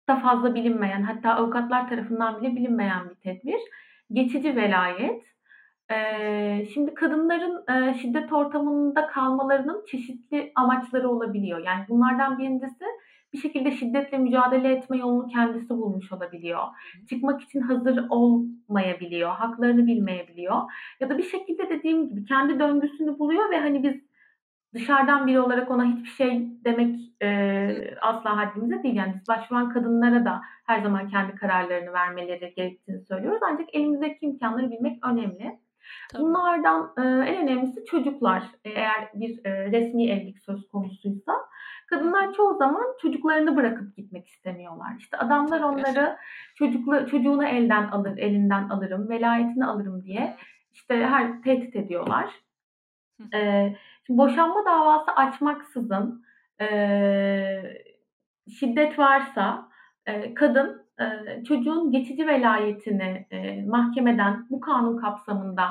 [0.08, 3.60] da fazla bilinmeyen, hatta avukatlar tarafından bile bilinmeyen bir tedbir.
[4.12, 5.22] Geçici velayet.
[5.90, 11.58] Eee, şimdi kadınların, eee, şiddet ortamında kalmalarının çeşitli amaçları olabiliyor.
[11.58, 12.84] Yani bunlardan birincisi
[13.32, 16.60] bir şekilde şiddetle mücadele etme yolunu kendisi bulmuş olabiliyor.
[17.08, 20.56] Çıkmak için hazır olmayabiliyor, haklarını bilmeyebiliyor
[21.00, 24.11] ya da bir şekilde dediğim gibi kendi döngüsünü buluyor ve hani biz
[24.74, 28.94] dışarıdan biri olarak ona hiçbir şey demek eee, asla haddimize değil.
[28.96, 33.40] Yani biz başvuran kadınlara da her zaman kendi kararlarını vermeleri gerektiğini söylüyoruz.
[33.52, 35.58] Ancak elimizdeki imkanları bilmek önemli.
[36.12, 36.22] Tabii.
[36.22, 38.42] Bunlardan eee, en önemlisi çocuklar.
[38.64, 41.32] Eğer bir eee, resmi evlilik söz konusuysa
[41.90, 44.92] kadınlar çoğu zaman çocuklarını bırakıp gitmek istemiyorlar.
[44.98, 46.16] İşte adamlar onları
[46.54, 50.36] çocukla çocuğunu elden alır, elinden alırım, velayetini alırım diye
[50.72, 52.30] işte her tehdit ediyorlar.
[53.34, 56.24] Eee, şimdi boşanma davası açmaksızın
[56.60, 57.84] eee,
[58.58, 59.68] şiddet varsa
[60.08, 65.64] eee, kadın eee, çocuğun geçici velayetini eee, mahkemeden bu kanun kapsamında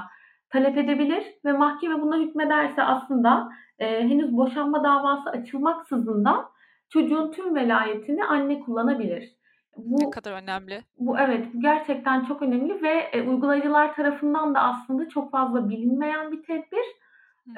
[0.50, 6.46] talep edebilir ve mahkeme buna hükmederse aslında eee, henüz boşanma davası açılmaksızın da
[6.90, 9.36] çocuğun tüm velayetini anne kullanabilir.
[9.78, 10.82] Ne Bu kadar önemli.
[11.00, 16.32] bu evet, bu gerçekten çok önemli ve, eee, uygulayıcılar tarafından da aslında çok fazla bilinmeyen
[16.32, 16.86] bir tedbir.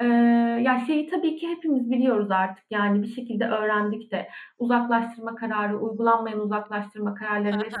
[0.00, 0.06] Eee,
[0.62, 6.40] ya, şeyi tabii ki hepimiz biliyoruz artık, yani, bir şekilde öğrendik de uzaklaştırma kararı, uygulanmayan
[6.40, 7.76] uzaklaştırma kararları vs.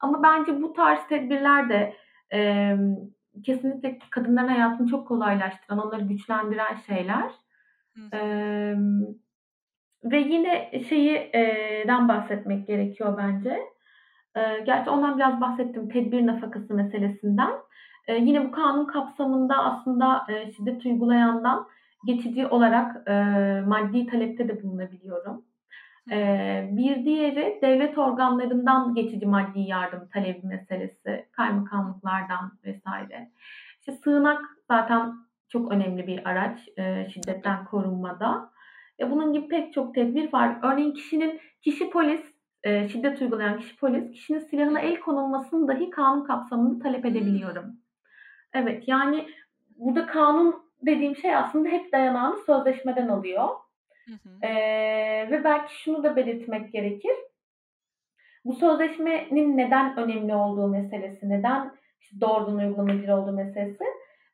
[0.00, 1.94] ama bence bu tarz tedbirler de,
[2.30, 2.96] emm,
[3.44, 7.30] kesinlikle kadınların hayatını çok kolaylaştıran, onları güçlendiren şeyler.
[7.96, 8.02] Hı
[10.04, 13.60] ve yine şeyi eee, den bahsetmek gerekiyor bence.
[14.36, 17.52] Eee, gerçi ondan biraz bahsettim, tedbir nafakası meselesinden.
[18.08, 21.66] Eee, yine bu kanun kapsamında aslında, eee, şiddet uygulayandan
[22.06, 25.44] geçici olarak, eee, maddi talepte de bulunabiliyorum.
[26.10, 32.82] Eee, bir diğeri devlet organlarından geçici maddi yardım talebi meselesi, kaymakamlıklardan vs.
[33.80, 35.12] İşte sığınak zaten
[35.48, 37.10] çok önemli bir araç, Tabii.
[37.14, 38.50] şiddetten korunmada.
[39.00, 40.56] E, bunun gibi pek çok tedbir var.
[40.62, 42.20] Örneğin kişinin kişi polis,
[42.66, 47.76] eee, şiddet uygulayan kişi polis, kişinin silahına el konulmasını dahi kanun kapsamında talep edebiliyorum.
[48.56, 49.26] Evet, yani
[49.76, 53.48] burada kanun dediğim şey aslında hep dayanağını sözleşmeden alıyor.
[54.06, 54.38] Hı hı.
[54.42, 57.16] Eee, ve belki şunu da belirtmek gerekir.
[58.44, 63.84] Bu sözleşmenin neden önemli olduğu meselesi, neden işte doğrudan uygulanabilir olduğu meselesi.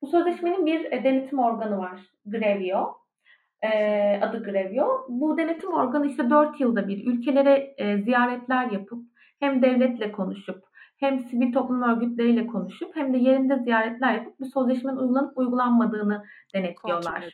[0.02, 2.94] Bu sözleşmenin bir, eee, denetim organı var, Grevio.
[3.64, 5.06] Eee, adı Grevio.
[5.08, 9.02] Bu denetim organı işte 4 yılda bir ülkelere, eee, ziyaretler yapıp
[9.40, 10.64] hem devletle konuşup
[11.02, 17.30] hem sivil toplum örgütleriyle konuşup hem de yerinde ziyaretler yapıp bu sözleşmenin uygulanıp uygulanmadığını denetliyorlar.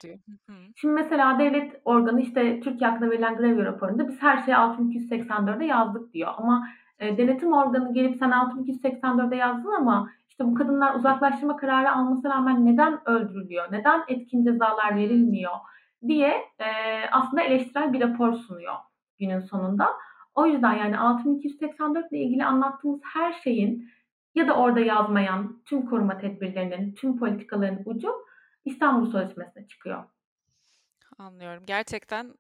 [0.77, 6.13] Şimdi mesela devlet organı işte Türkiye hakkında verilen Grevio raporunda biz her şeyi 6284'e yazdık
[6.13, 6.31] diyor.
[6.37, 6.69] Ama,
[7.01, 12.67] eee, denetim organı gelip sen 6284'e yazdın ama işte bu kadınlar uzaklaştırma kararı almasına rağmen
[12.67, 15.53] neden öldürülüyor, neden etkin cezalar verilmiyor?
[16.09, 18.75] diye, eee, aslında eleştirel bir rapor sunuyor
[19.19, 19.89] günün sonunda.
[20.39, 23.91] O yüzden yani 6284 ile ilgili anlattığımız her şeyin
[24.35, 28.13] ya da orada yazmayan tüm koruma tedbirlerinin, tüm politikaların ucu
[28.65, 30.05] İstanbul Sözleşmesi'ne çıkıyor.
[31.19, 31.65] Anlıyorum.
[31.67, 32.35] Gerçekten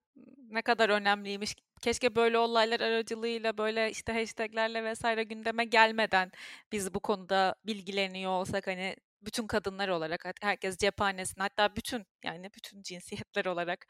[0.51, 1.55] ne kadar önemliymiş.
[1.81, 5.03] Keşke böyle olaylar aracılığıyla, böyle, işte, hashtag'lerle vs.
[5.29, 6.31] gündeme gelmeden
[6.73, 12.83] biz bu konuda bilgileniyor olsak, hani, bütün kadınlar olarak herkes cephanesinde hatta bütün, yani, bütün
[12.83, 13.87] cinsiyetler olarak,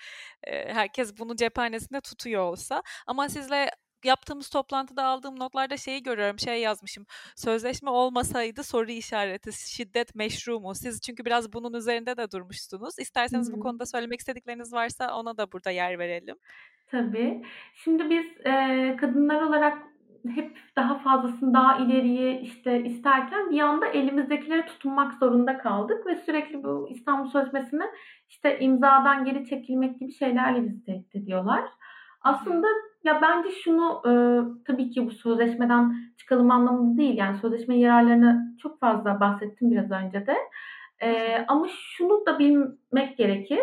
[0.46, 3.70] herkes bunu cephanesinde tutuyor olsa ama sizle
[4.04, 7.06] yaptığımız toplantıda aldığım notlarda şeyi görüyorum, şey yazmışım,
[7.36, 12.98] "Sözleşme olmasaydı soru işareti, şiddet meşru mu?" Siz çünkü biraz bunun üzerinde de durmuştunuz.
[12.98, 13.60] İsterseniz bu hı.
[13.60, 16.36] konuda söylemek istedikleriniz varsa ona da burada yer verelim.
[16.90, 17.42] Tabii.
[17.74, 19.78] Şimdi biz, eee, kadınlar olarak
[20.34, 26.62] hep daha fazlasını, daha ileriyi, işte, isterken bir anda elimizdekileri tutunmak zorunda kaldık ve sürekli
[26.64, 27.84] bu İstanbul Sözleşmesi'ne,
[28.28, 31.64] işte, imzadan geri çekilmek gibi şeylerle bizi tehdit ediyorlar.
[32.20, 32.66] Aslında
[33.08, 38.80] ya, bence şunu, ııı, tabii ki bu sözleşmeden çıkalım anlamında değil, yani, sözleşmenin yararlarını çok
[38.80, 40.36] fazla bahsettim biraz önce de.
[41.02, 43.60] Eee, ama şunu da bilmek gerekir.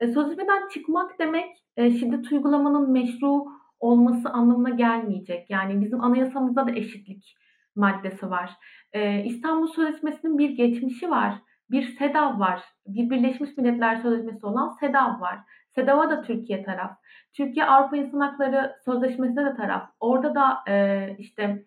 [0.00, 3.44] Eee, sözleşmeden çıkmak demek, eee, şiddet uygulamanın meşru
[3.80, 5.50] olması anlamına gelmeyecek.
[5.50, 7.36] Yani bizim anayasamızda da eşitlik
[7.76, 8.50] maddesi var.
[8.94, 11.34] Eee, İstanbul Sözleşmesi'nin bir geçmişi var.
[11.70, 12.62] bir SEDAV var.
[12.86, 15.38] Bir Birleşmiş Milletler Sözleşmesi olan SEDAV var.
[15.74, 16.90] SEDAV'a da Türkiye taraf.
[17.32, 19.90] Türkiye Avrupa İnsan Hakları Sözleşmesi'ne de taraf.
[20.00, 21.66] Orada da e, işte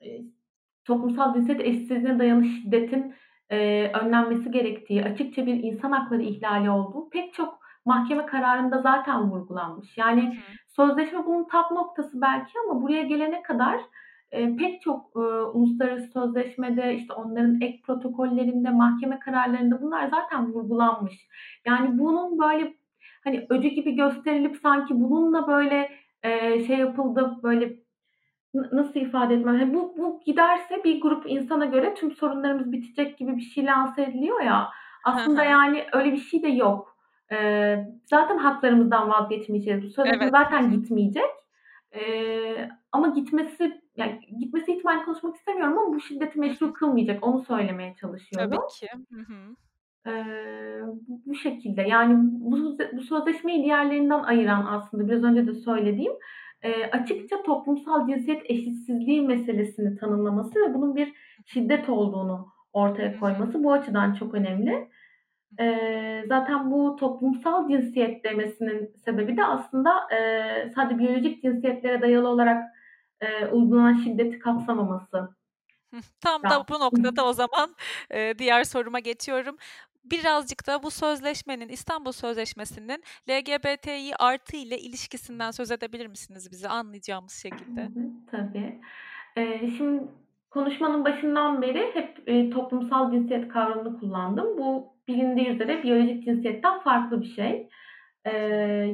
[0.00, 0.06] e,
[0.84, 3.14] toplumsal cinsiyet eşitsizliğine dayalı şiddetin
[3.50, 9.98] e, önlenmesi gerektiği, açıkça bir insan hakları ihlali olduğu pek çok mahkeme kararında zaten vurgulanmış.
[9.98, 13.80] Yani sözleşme bunun tap noktası belki ama buraya gelene kadar
[14.30, 21.28] e, pek çok e, uluslararası sözleşmede işte onların ek protokollerinde, mahkeme kararlarında bunlar zaten vurgulanmış.
[21.66, 22.74] Yani bunun böyle
[23.24, 25.90] hani öcü gibi gösterilip sanki bununla böyle
[26.22, 27.76] e, şey yapıldı böyle
[28.54, 29.58] nasıl ifade etmem?
[29.58, 34.02] Yani bu, bu giderse bir grup insana göre tüm sorunlarımız bitecek gibi bir şey lanse
[34.02, 34.68] ediliyor ya.
[35.04, 36.96] Aslında yani öyle bir şey de yok.
[37.32, 39.84] Ee, zaten haklarımızdan vazgeçmeyeceğiz.
[39.84, 40.32] Bu sözleşme evet.
[40.32, 41.30] zaten gitmeyecek.
[41.94, 47.26] Ee, ama gitmesi yani gitmesi ihtimali konuşmak istemiyorum ama bu şiddeti meşru kılmayacak.
[47.26, 48.50] Onu söylemeye çalışıyorum.
[48.50, 48.88] Tabii ki.
[49.12, 49.56] Hı hı.
[50.06, 50.24] Ee,
[50.84, 56.12] bu, bu şekilde yani bu, bu sözleşmeyi diğerlerinden ayıran aslında biraz önce de söylediğim
[56.62, 61.12] e, açıkça toplumsal cinsiyet eşitsizliği meselesini tanımlaması ve bunun bir
[61.46, 64.88] şiddet olduğunu ortaya koyması bu açıdan çok önemli.
[65.60, 70.18] E, zaten bu toplumsal cinsiyet demesinin sebebi de aslında e,
[70.74, 72.64] sadece biyolojik cinsiyetlere dayalı olarak
[73.20, 75.28] e, uygulanan şiddeti kapsamaması.
[76.20, 77.74] Tam da bu noktada o zaman
[78.10, 79.56] e, diğer soruma geçiyorum
[80.04, 87.32] birazcık da bu sözleşmenin İstanbul Sözleşmesi'nin LGBTİ artı ile ilişkisinden söz edebilir misiniz bize anlayacağımız
[87.32, 87.88] şekilde?
[88.30, 88.80] Tabii.
[89.36, 90.02] Ee, şimdi
[90.50, 94.58] konuşmanın başından beri hep e, toplumsal cinsiyet kavramını kullandım.
[94.58, 97.68] Bu bilindiği üzere biyolojik cinsiyetten farklı bir şey.
[98.24, 98.36] Ee,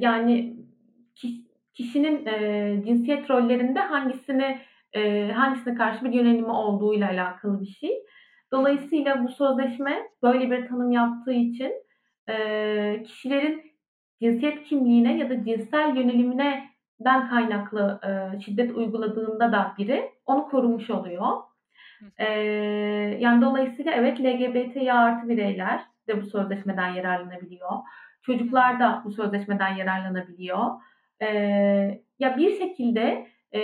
[0.01, 0.57] yani
[1.75, 4.59] kişinin e, cinsiyet rollerinde hangisini
[4.93, 7.91] e, hangisine karşı bir yönelimi olduğuyla alakalı bir şey.
[8.53, 11.73] Dolayısıyla bu sözleşme böyle bir tanım yaptığı için
[12.29, 13.63] e, kişilerin
[14.23, 20.91] cinsiyet kimliğine ya da cinsel yönelimine den kaynaklı e, şiddet uyguladığında da biri onu korumuş
[20.91, 21.27] oluyor.
[22.19, 22.27] E,
[23.21, 27.71] yani dolayısıyla evet LGBTİ artı bireyler de bu sözleşmeden yararlanabiliyor.
[28.23, 30.67] Çocuklar da bu sözleşmeden yararlanabiliyor.
[31.23, 31.27] E,
[32.19, 33.61] ya bir şekilde e,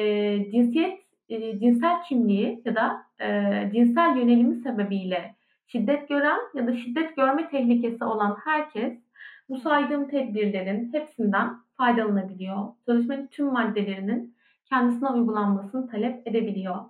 [0.50, 5.34] cinsiyet e, cinsel kimliği ya da e, cinsel yönelimi sebebiyle
[5.66, 8.92] şiddet gören ya da şiddet görme tehlikesi olan herkes
[9.48, 12.68] bu saydığım tedbirlerin hepsinden faydalanabiliyor.
[12.86, 14.36] Sözleşmenin tüm maddelerinin
[14.68, 16.84] kendisine uygulanmasını talep edebiliyor.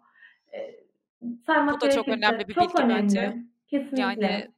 [0.52, 0.86] E,
[1.46, 3.02] bu da çok önemli bir çok bilgi önemli.
[3.02, 3.36] bence.
[3.66, 4.02] Kesinlikle.
[4.02, 4.48] Yani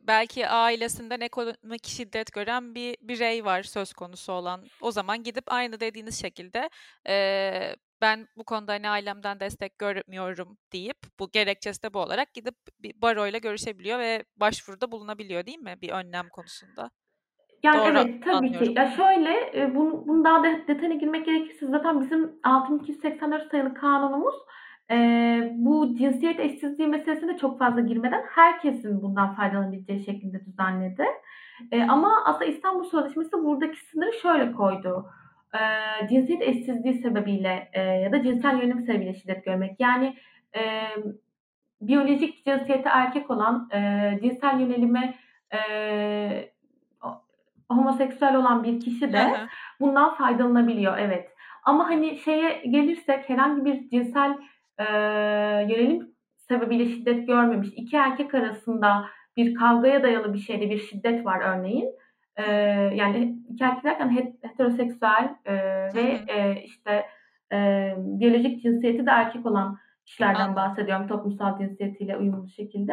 [0.00, 4.64] belki ailesinden ekonomik şiddet gören bir birey var söz konusu olan.
[4.80, 6.70] O zaman gidip aynı dediğiniz şekilde
[7.08, 12.54] e, ben bu konuda hani ailemden destek görmüyorum deyip bu gerekçesi de bu olarak gidip
[12.78, 16.90] bir baroyla görüşebiliyor ve başvuruda bulunabiliyor değil mi bir önlem konusunda?
[17.62, 18.66] Yani Doğru evet tabii anlıyorum.
[18.66, 18.74] ki.
[18.76, 24.34] Ya şöyle e, bunu, bunu daha da detayına girmek gerekirse zaten bizim 6284 sayılı kanunumuz
[24.90, 24.96] e,
[25.54, 31.04] bu cinsiyet eşitsizliği meselesine çok fazla girmeden herkesin bundan faydalanabileceği şekilde düzenledi.
[31.72, 35.06] E, ama aslında İstanbul Sözleşmesi buradaki sınırı şöyle koydu
[35.56, 39.80] e, cinsiyet eşsizliği sebebiyle e, ya da cinsel yönelim sebebiyle şiddet görmek.
[39.80, 40.16] Yani
[40.56, 40.62] e,
[41.80, 45.14] biyolojik cinsiyeti erkek olan, e, cinsel yönelimi
[45.54, 46.50] e,
[47.70, 49.32] homoseksüel olan bir kişi de
[49.80, 50.98] bundan faydalanabiliyor.
[50.98, 51.30] Evet.
[51.64, 54.38] Ama hani şeye gelirsek herhangi bir cinsel
[54.78, 54.84] e,
[55.68, 61.40] yönelim sebebiyle şiddet görmemiş iki erkek arasında bir kavgaya dayalı bir şeyde bir şiddet var
[61.40, 61.90] örneğin
[62.36, 62.52] e,
[62.94, 65.54] yani iki erkek derken heteroseksüel e,
[65.94, 67.06] ve e, işte
[67.52, 72.92] e, biyolojik cinsiyeti de erkek olan kişilerden bahsediyorum toplumsal cinsiyetiyle uyumlu şekilde.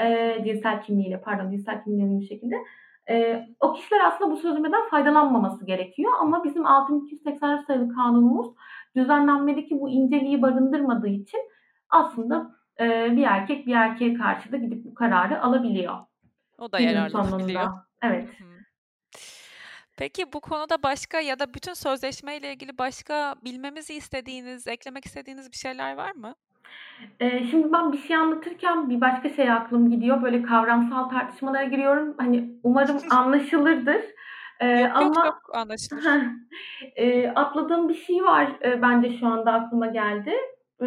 [0.00, 2.54] E, cinsel kimliğiyle pardon cinsel kimliğiyle uyumlu şekilde.
[3.08, 8.46] E, o kişiler aslında bu sözleşmeden faydalanmaması gerekiyor ama bizim 6284 sayılı kanunumuz
[8.96, 11.40] düzenlenmedeki bu inceliği barındırmadığı için
[11.90, 15.94] aslında e, bir erkek bir erkeğe karşı da gidip bu kararı alabiliyor.
[16.58, 17.72] O da yararlanabiliyor.
[18.02, 18.28] Evet.
[18.38, 18.55] Hı-hı.
[19.96, 25.56] Peki bu konuda başka ya da bütün sözleşmeyle ilgili başka bilmemizi istediğiniz, eklemek istediğiniz bir
[25.56, 26.34] şeyler var mı?
[27.20, 30.22] Ee, şimdi ben bir şey anlatırken bir başka şey aklım gidiyor.
[30.22, 32.14] Böyle kavramsal tartışmalara giriyorum.
[32.18, 34.02] Hani umarım anlaşılırdır.
[34.60, 36.04] Ee, yok, ama yok, yok anlaşılır.
[36.96, 40.32] e, atladığım bir şey var e, bence şu anda aklıma geldi.
[40.82, 40.86] E,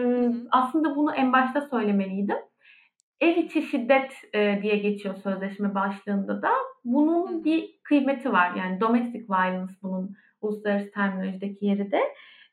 [0.51, 2.37] aslında bunu en başta söylemeliydim.
[3.21, 6.51] Ev içi şiddet e, diye geçiyor sözleşme başlığında da.
[6.85, 8.55] Bunun bir kıymeti var.
[8.55, 11.99] Yani domestic violence bunun uluslararası terminolojideki yeri de.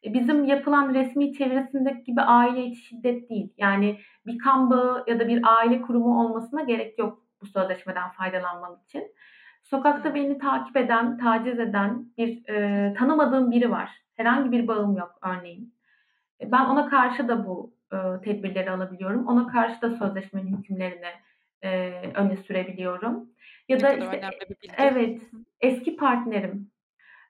[0.04, 3.52] E, bizim yapılan resmi çevresindeki gibi aile içi şiddet değil.
[3.56, 8.80] Yani bir kan bağı ya da bir aile kurumu olmasına gerek yok bu sözleşmeden faydalanmam
[8.84, 9.04] için.
[9.62, 13.90] Sokakta beni takip eden, taciz eden bir e, tanımadığım biri var.
[14.16, 15.74] Herhangi bir bağım yok örneğin.
[16.40, 19.26] E, ben ona karşı da bu e, tedbirleri alabiliyorum.
[19.26, 21.10] Ona karşı da sözleşmenin hükümlerini
[21.62, 23.30] e, öne sürebiliyorum.
[23.68, 24.20] Ya da işte
[24.78, 25.20] evet
[25.60, 26.70] eski partnerim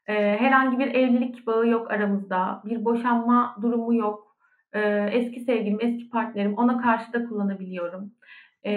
[0.06, 2.62] e, herhangi bir evlilik bağı yok aramızda.
[2.64, 4.36] Bir boşanma durumu yok.
[4.72, 8.12] E, eski sevgilim, eski partnerim ona karşı da kullanabiliyorum.
[8.66, 8.72] E,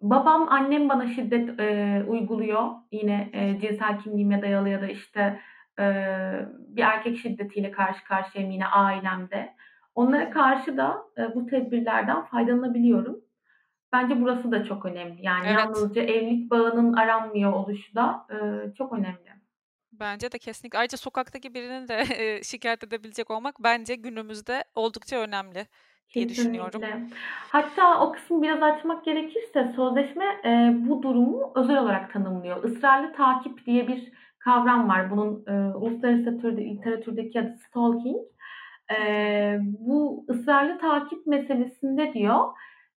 [0.00, 2.70] babam, annem bana şiddet e, uyguluyor.
[2.92, 5.40] Yine e, cinsel kimliğime dayalı ya da işte
[5.78, 5.84] e,
[6.48, 9.54] bir erkek şiddetiyle karşı karşıyayım yine ailemde.
[9.94, 13.20] Onlara karşı da e, bu tedbirlerden faydalanabiliyorum.
[13.92, 15.22] Bence burası da çok önemli.
[15.22, 15.58] Yani evet.
[15.58, 18.36] yalnızca evlilik bağının aranmıyor oluşu da e,
[18.74, 19.32] çok önemli.
[19.92, 20.78] Bence de kesinlikle.
[20.78, 25.66] Ayrıca sokaktaki birini de e, şikayet edebilecek olmak bence günümüzde oldukça önemli
[26.14, 26.82] diye düşünüyorum.
[27.48, 32.64] Hatta o kısmı biraz açmak gerekirse sözleşme e, bu durumu özel olarak tanımlıyor.
[32.64, 35.10] Israrlı takip diye bir kavram var.
[35.10, 38.16] Bunun e, uluslararası literatürdeki adı stalking.
[38.92, 42.44] E, bu ısrarlı takip meselesinde diyor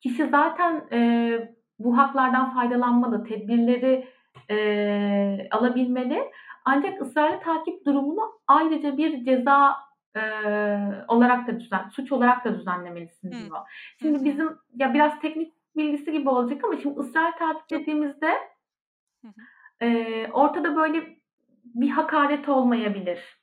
[0.01, 4.09] kişi zaten e, bu haklardan faydalanmalı, tedbirleri
[4.51, 6.31] e, alabilmeli.
[6.65, 9.77] Ancak ısrarlı takip durumunu ayrıca bir ceza
[10.17, 10.21] e,
[11.09, 13.59] olarak da düzen, suç olarak da düzenlemelisin diyor.
[13.59, 13.65] Hı.
[14.03, 18.33] Şimdi bizim ya biraz teknik bilgisi gibi olacak ama şimdi ısrarlı takip dediğimizde
[19.83, 21.17] e, ortada böyle
[21.65, 23.42] bir hakaret olmayabilir.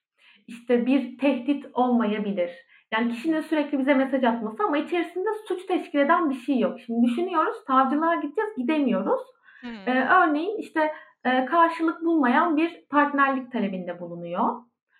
[0.49, 2.51] İşte bir tehdit olmayabilir.
[2.93, 6.79] Yani kişinin sürekli bize mesaj atması ama içerisinde suç teşkil eden bir şey yok.
[6.79, 9.21] Şimdi düşünüyoruz, savcılığa gideceğiz, gidemiyoruz.
[9.61, 9.87] Hmm.
[9.87, 10.91] Ee, örneğin işte
[11.25, 14.43] e, karşılık bulmayan bir partnerlik talebinde bulunuyor.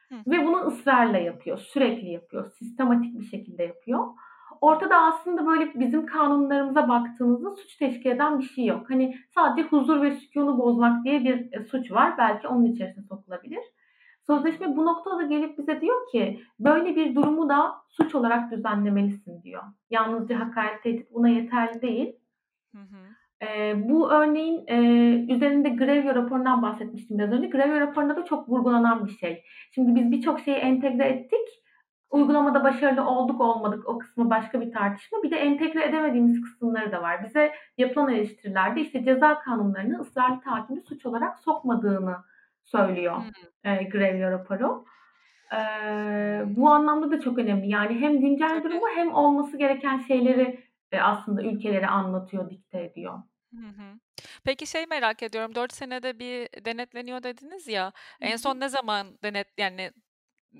[0.10, 0.18] Hmm.
[0.28, 4.06] Ve bunu ısrarla yapıyor, sürekli yapıyor, sistematik bir şekilde yapıyor.
[4.62, 8.90] Ortada aslında böyle bizim kanunlarımıza baktığınızda suç teşkil eden bir şey yok.
[8.90, 12.18] Hani sadece huzur ve sükunu bozmak diye bir e, suç var.
[12.18, 13.64] Belki onun içerisine sokulabilir.
[14.30, 19.63] Sözleşme bu noktada gelip bize diyor ki böyle bir durumu da suç olarak düzenlemelisin diyor.
[19.89, 22.15] Yalnızca hakaret tehdit buna yeterli değil.
[22.76, 23.46] Hı hı.
[23.46, 24.78] E, bu örneğin e,
[25.34, 27.48] üzerinde Grevio raporundan bahsetmiştim biraz önce.
[27.48, 29.44] Grevio raporunda da çok vurgulanan bir şey.
[29.72, 31.63] Şimdi biz birçok şeyi entegre ettik.
[32.10, 35.24] Uygulamada başarılı olduk olmadık o kısmı başka bir tartışma.
[35.24, 37.24] Bir de entegre edemediğimiz kısımları da var.
[37.24, 42.15] Bize yapılan eleştirilerde işte ceza kanunlarını ısrarlı takibi suç olarak sokmadığını
[42.63, 43.72] söylüyor hmm.
[43.72, 44.86] e, Grevio raporu.
[45.54, 45.60] E,
[46.45, 47.69] bu anlamda da çok önemli.
[47.69, 53.13] Yani hem güncel durumu hem olması gereken şeyleri e, aslında ülkeleri anlatıyor, dikte ediyor.
[53.54, 54.00] Hı hı.
[54.43, 55.56] Peki şey merak ediyorum.
[55.56, 57.91] 4 senede bir denetleniyor dediniz ya.
[58.22, 59.91] En son ne zaman denet yani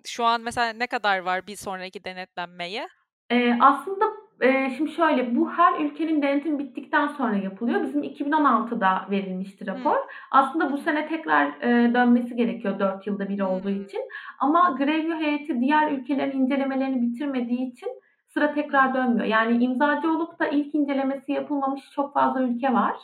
[0.06, 2.88] şu an mesela ne kadar var bir sonraki denetlenmeye?
[3.32, 4.06] Ee, aslında
[4.42, 7.84] e, şimdi şöyle bu her ülkenin denetim bittikten sonra yapılıyor.
[7.84, 9.96] Bizim 2016'da verilmişti rapor.
[9.96, 10.10] Hmm.
[10.32, 14.02] Aslında bu sene tekrar e, dönmesi gerekiyor 4 yılda bir olduğu için.
[14.40, 17.90] Ama Grevio heyeti diğer ülkelerin incelemelerini bitirmediği için
[18.28, 19.26] sıra tekrar dönmüyor.
[19.26, 22.98] Yani imzacı olup da ilk incelemesi yapılmamış çok fazla ülke var.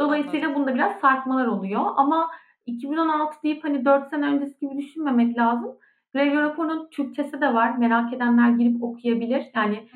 [0.00, 0.62] Dolayısıyla Anladım.
[0.62, 1.82] bunda biraz sarkmalar oluyor.
[1.96, 2.30] Ama
[2.66, 5.76] 2016 deyip hani 4 sene öncesi gibi düşünmemek lazım.
[6.14, 7.78] Grevio raporunun Türkçesi de var.
[7.78, 9.44] Merak edenler girip okuyabilir.
[9.54, 9.88] Yani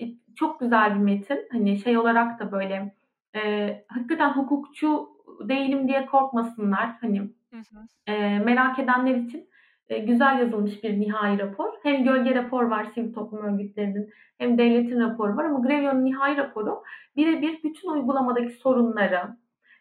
[0.00, 0.04] e,
[0.36, 1.38] çok güzel bir metin.
[1.52, 2.94] Hani şey olarak da böyle
[3.36, 5.08] e, hakikaten hukukçu
[5.40, 6.90] değilim diye korkmasınlar.
[7.00, 7.22] Hani
[8.06, 9.48] e, merak edenler için
[9.88, 11.72] e, güzel yazılmış bir nihai rapor.
[11.82, 16.82] Hem gölge rapor var sivil toplum örgütlerinin hem devletin raporu var ama Grevio'nun nihai raporu
[17.16, 19.22] birebir bütün uygulamadaki sorunları,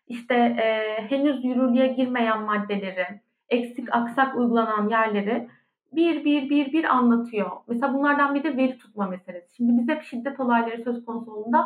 [0.07, 3.05] işte e, henüz yürürlüğe girmeyen maddeleri,
[3.49, 5.47] eksik aksak uygulanan yerleri
[5.95, 7.51] bir bir bir bir anlatıyor.
[7.67, 9.55] Mesela bunlardan bir de veri tutma meselesi.
[9.55, 11.65] Şimdi biz hep şiddet olayları söz konusu olduğunda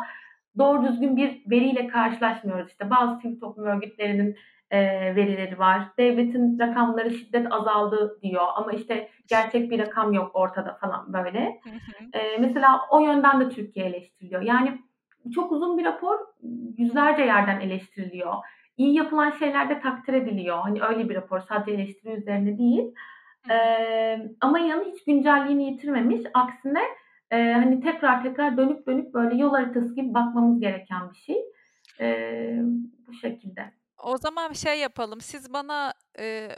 [0.58, 2.70] doğru düzgün bir veriyle karşılaşmıyoruz.
[2.70, 4.36] İşte bazı sivil toplum örgütlerinin
[4.70, 4.80] e,
[5.16, 5.82] verileri var.
[5.98, 11.60] Devletin rakamları şiddet azaldı diyor ama işte gerçek bir rakam yok ortada falan böyle.
[12.12, 14.42] E, mesela o yönden de Türkiye eleştiriliyor.
[14.42, 14.78] Yani
[15.34, 16.18] çok uzun bir rapor
[16.78, 18.34] yüzlerce yerden eleştiriliyor.
[18.76, 20.58] İyi yapılan şeyler de takdir ediliyor.
[20.58, 22.94] Hani öyle bir rapor sadece eleştiri üzerine değil.
[23.50, 26.20] Ee, ama yanı hiç güncelliğini yitirmemiş.
[26.34, 26.82] Aksine
[27.30, 31.36] e, hani tekrar tekrar dönüp dönüp böyle yol haritası gibi bakmamız gereken bir şey.
[32.00, 32.60] Ee,
[33.06, 33.72] bu şekilde.
[34.04, 35.20] O zaman bir şey yapalım.
[35.20, 36.48] Siz bana e,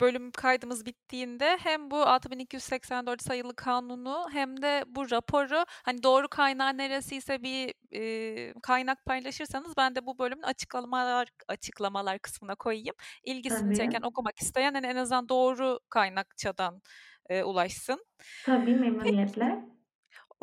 [0.00, 6.78] bölüm kaydımız bittiğinde hem bu 6284 sayılı kanunu hem de bu raporu hani doğru kaynağı
[6.78, 12.94] neresiyse bir e, kaynak paylaşırsanız ben de bu bölümün açıklamalar açıklamalar kısmına koyayım.
[13.24, 13.76] İlgisini Tabii.
[13.76, 16.80] çeken okumak isteyen en azından doğru kaynakçadan
[17.28, 18.04] e, ulaşsın.
[18.46, 19.73] Tabii memnuniyetle.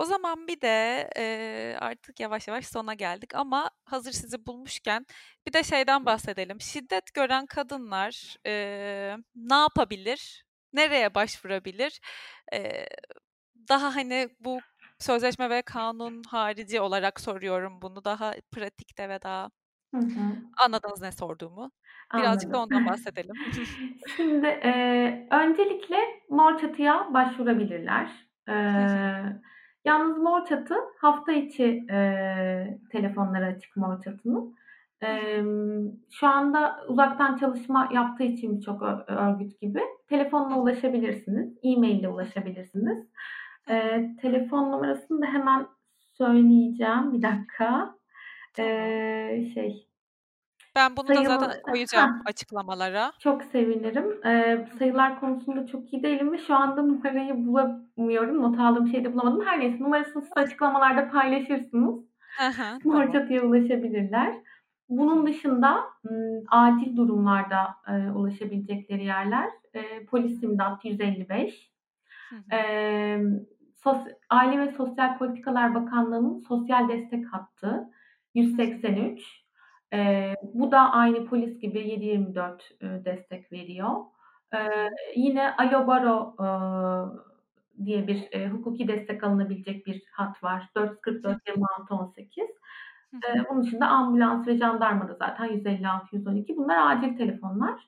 [0.01, 0.67] O zaman bir de
[1.17, 5.05] e, artık yavaş yavaş sona geldik ama hazır sizi bulmuşken
[5.47, 6.61] bir de şeyden bahsedelim.
[6.61, 10.43] Şiddet gören kadınlar e, ne yapabilir?
[10.73, 11.99] Nereye başvurabilir?
[12.53, 12.85] E,
[13.69, 14.63] daha hani bu
[14.99, 18.05] sözleşme ve kanun harici olarak soruyorum bunu.
[18.05, 19.49] Daha pratikte ve daha
[19.93, 20.37] Hı hı.
[20.65, 21.71] anladınız ne sorduğumu.
[22.17, 22.63] Birazcık da Anladım.
[22.63, 23.35] ondan bahsedelim.
[24.15, 25.97] Şimdi, eee, öncelikle
[26.29, 28.09] Mor Çatı'ya başvurabilirler.
[28.47, 29.41] Eee,
[29.85, 34.55] yalnız Mor Çatı hafta içi, eee, telefonları açık Mor Çatı'nın.
[35.01, 43.07] Emm, şu anda uzaktan çalışma yaptığı için birçok örgüt gibi telefonla ulaşabilirsiniz, e-mail ile ulaşabilirsiniz.
[43.69, 45.67] Eee, telefon numarasını da hemen
[46.13, 47.13] söyleyeceğim.
[47.13, 47.95] Bir dakika.
[48.59, 49.87] Eee, şey
[50.75, 53.13] Ben bunu da zaten sayılı koyacağım açıklamalara.
[53.19, 54.21] çok sevinirim.
[54.67, 54.79] Hı.
[54.79, 58.41] sayılar konusunda çok iyi değilim ve şu anda numarayı bulamıyorum.
[58.41, 59.41] Not aldığım şeyi de bulamadım.
[59.45, 62.05] Her neyse numarasını siz açıklamalarda paylaşırsınız.
[62.37, 63.21] Hı hı, Mor tamam.
[63.41, 64.35] Ulaşabilirler.
[64.89, 65.81] Bunun dışında,
[66.51, 71.71] acil durumlarda, eee, ulaşabilecekleri yerler, eee, Polis İmdat 155,
[72.29, 72.43] Hı hı.
[72.51, 73.39] emm,
[73.83, 73.97] sos
[74.29, 77.89] Aile ve Sosyal Politikalar Bakanlığı'nın sosyal destek hattı
[78.39, 78.71] Hı hı.
[78.75, 79.40] 183.
[79.93, 83.89] Eee, bu da aynı polis gibi 7/24, eee, destek veriyor.
[84.49, 84.71] Hı.
[85.15, 87.25] yine Alo Baro, ııı,
[87.85, 90.69] diye bir, eee, hukuki destek alınabilecek bir hat var.
[91.25, 92.49] Hı 444-26-18.
[93.11, 93.45] Hı Eee, hı.
[93.51, 96.57] bunun dışında ambulans ve jandarma da zaten 156-112.
[96.57, 97.87] Bunlar acil telefonlar.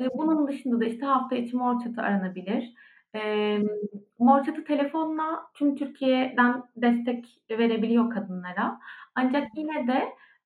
[0.00, 0.08] Hı.
[0.14, 2.74] bunun dışında da, işte, hafta içi Mor Çatı aranabilir.
[3.56, 3.60] Hı.
[4.18, 8.80] Mor Çatı telefonla tüm Türkiye'den destek verebiliyor kadınlara.
[9.16, 10.04] Ancak yine de,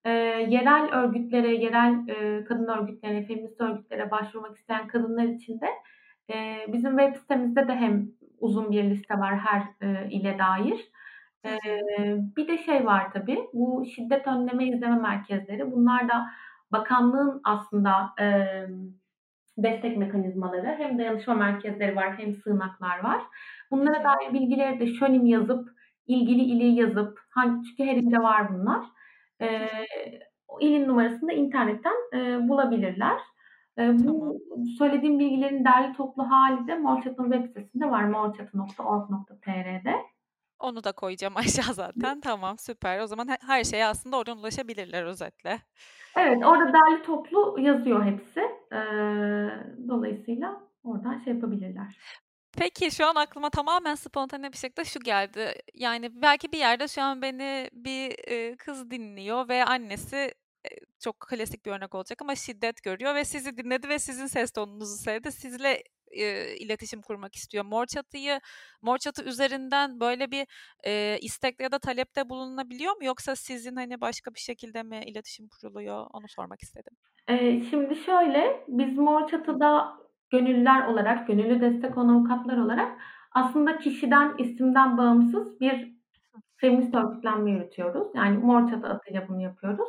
[0.08, 5.66] eee, yerel örgütlere, yerel, eee, kadın örgütlerine, feminist örgütlere başvurmak isteyen kadınlar için de,
[6.28, 8.08] eee, bizim web sitemizde de hem
[8.40, 10.90] uzun bir liste var her, eee, ile dair.
[11.46, 11.58] Eee,
[12.36, 15.72] bir de şey var tabii, bu şiddet önleme izleme merkezleri.
[15.72, 16.26] Bunlar da
[16.72, 18.92] bakanlığın aslında, emm,
[19.58, 20.66] destek mekanizmaları.
[20.78, 23.22] Hem dayanışma merkezleri var hem sığınaklar var.
[23.72, 25.70] Bunlara dair bilgileri de şönim yazıp,
[26.08, 28.86] ilgili ili yazıp, hangi çünkü her ilde var bunlar.
[30.48, 33.18] O ilin numarasını da internetten, eee, bulabilirler.
[33.76, 33.98] Tamam.
[33.98, 34.40] bu
[34.78, 39.94] söylediğim bilgilerin derli toplu hâli de Mor Çatı'nın web sitesinde var morçatı.org.tr'de.
[40.58, 42.20] Onu da koyacağım aşağı zaten.
[42.20, 43.00] Tamam, süper.
[43.00, 45.58] O zaman he her şeye aslında oradan ulaşabilirler özetle.
[46.16, 48.40] Evet, orada derli toplu yazıyor hepsi.
[48.72, 49.50] Eee,
[49.88, 51.98] dolayısıyla oradan şey yapabilirler.
[52.58, 55.54] Peki, şu an aklıma tamamen spontane bir şekilde şu geldi.
[55.74, 58.16] Yani, belki bir yerde şu an beni bir,
[58.56, 60.32] kız dinliyor ve annesi,
[61.00, 64.96] çok klasik bir örnek olacak ama şiddet görüyor ve sizi dinledi ve sizin ses tonunuzu
[64.96, 65.32] sevdi.
[65.32, 67.64] Sizle, eee, iletişim kurmak istiyor.
[67.64, 68.40] Mor Çatı'yı
[68.82, 70.46] Mor Çatı üzerinden böyle bir,
[70.86, 75.48] eee, istekte ya da talepte bulunabiliyor mu yoksa sizin, hani, başka bir şekilde mi iletişim
[75.48, 76.06] kuruluyor?
[76.12, 76.96] Onu sormak istedim.
[77.28, 79.28] Eee, şimdi şöyle, biz Mor.
[79.28, 79.96] Çatı'da
[80.30, 82.98] gönüllüler olarak, gönüllü destek olan avukatlar olarak
[83.32, 85.92] aslında kişiden, isimden bağımsız bir
[86.56, 88.08] feminist örgütlenme yürütüyoruz.
[88.14, 89.88] Yani Mor Çatı adıyla bunu yapıyoruz.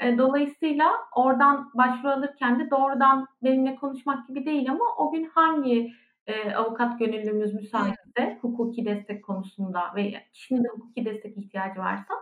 [0.00, 0.18] Hı.
[0.18, 5.92] dolayısıyla oradan başvuru alırken de doğrudan benimle konuşmak gibi değil ama o gün hangi,
[6.28, 12.14] eee, avukat gönüllümüz müsaitse hukuki destek konusunda ve kişinin de hukuki destek ihtiyacı varsa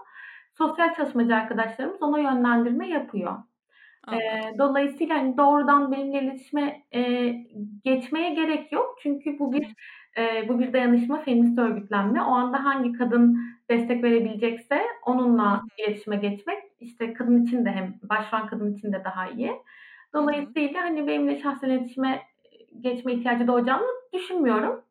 [0.58, 3.38] sosyal çalışmacı arkadaşlarımız ona yönlendirme yapıyor.
[4.07, 4.53] Anladım.
[4.59, 7.46] dolayısıyla, hani, doğrudan benimle iletişime, eee,
[7.84, 8.98] geçmeye gerek yok.
[9.03, 9.74] Çünkü bu bir,
[10.18, 12.22] eee, bu bir dayanışma, feminist örgütlenme.
[12.22, 13.38] O anda hangi kadın
[13.70, 19.28] destek verebilecekse onunla iletişime geçmek, işte, kadın için de hem başvuran kadın için de daha
[19.28, 19.53] iyi.
[20.14, 22.22] Dolayısıyla, hani, benimle şahsen iletişime,
[22.80, 24.84] geçme ihtiyacı doğacağını düşünmüyorum.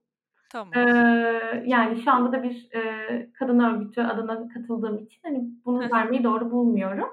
[0.49, 0.77] Tamam.
[0.77, 6.23] Eee, yani, şu anda da bir, eee, kadın örgütü adına katıldığım için, hani, bunu vermeyi
[6.25, 7.09] doğru bulmuyorum.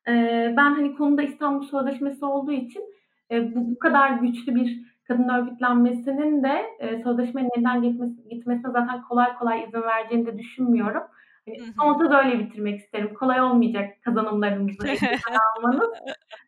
[0.08, 2.84] Eee, ben, hani, konuda İstanbul Sözleşmesi olduğu için,
[3.32, 9.02] eee, bu bu kadar güçlü bir kadın örgütlenmesinin de, eee, sözleşmenin elden gitmesi gitmesine zaten
[9.02, 11.04] kolay kolay izin vereceğini de düşünmüyorum.
[11.48, 11.98] Hani, Hı son hı.
[11.98, 13.14] sözü öyle bitirmek isterim.
[13.14, 15.02] Kolay olmayacak kazanımlarımızı
[15.58, 15.92] almanız.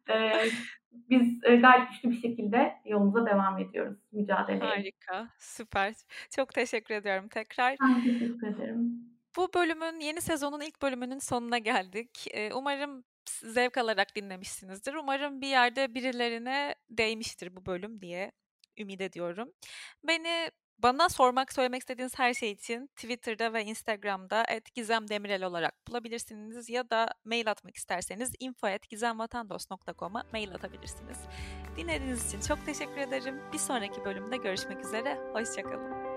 [0.09, 0.51] Eee,
[0.91, 4.85] biz, eee, gayet güçlü bir şekilde yolumuza devam ediyoruz, mücadeleye.
[4.85, 5.93] Harika, süper.
[6.31, 7.77] Çok teşekkür ediyorum tekrar.
[7.79, 9.13] Ben teşekkür ederim.
[9.37, 12.27] Bu bölümün, yeni sezonun ilk bölümünün sonuna geldik.
[12.33, 14.93] Eee, umarım zevk alarak dinlemişsinizdir.
[14.93, 18.31] Umarım bir yerde birilerine değmiştir bu bölüm diye
[18.77, 19.53] ümit ediyorum.
[20.03, 24.45] Beni bana sormak, söylemek istediğiniz her şey için Twitter'da ve Instagram'da
[24.75, 31.17] @gizemdemirel olarak bulabilirsiniz ya da mail atmak isterseniz info@gizemvatandos.com'a mail atabilirsiniz.
[31.77, 33.41] Dinlediğiniz için çok teşekkür ederim.
[33.53, 36.12] Bir sonraki bölümde görüşmek üzere, hoşça kalın.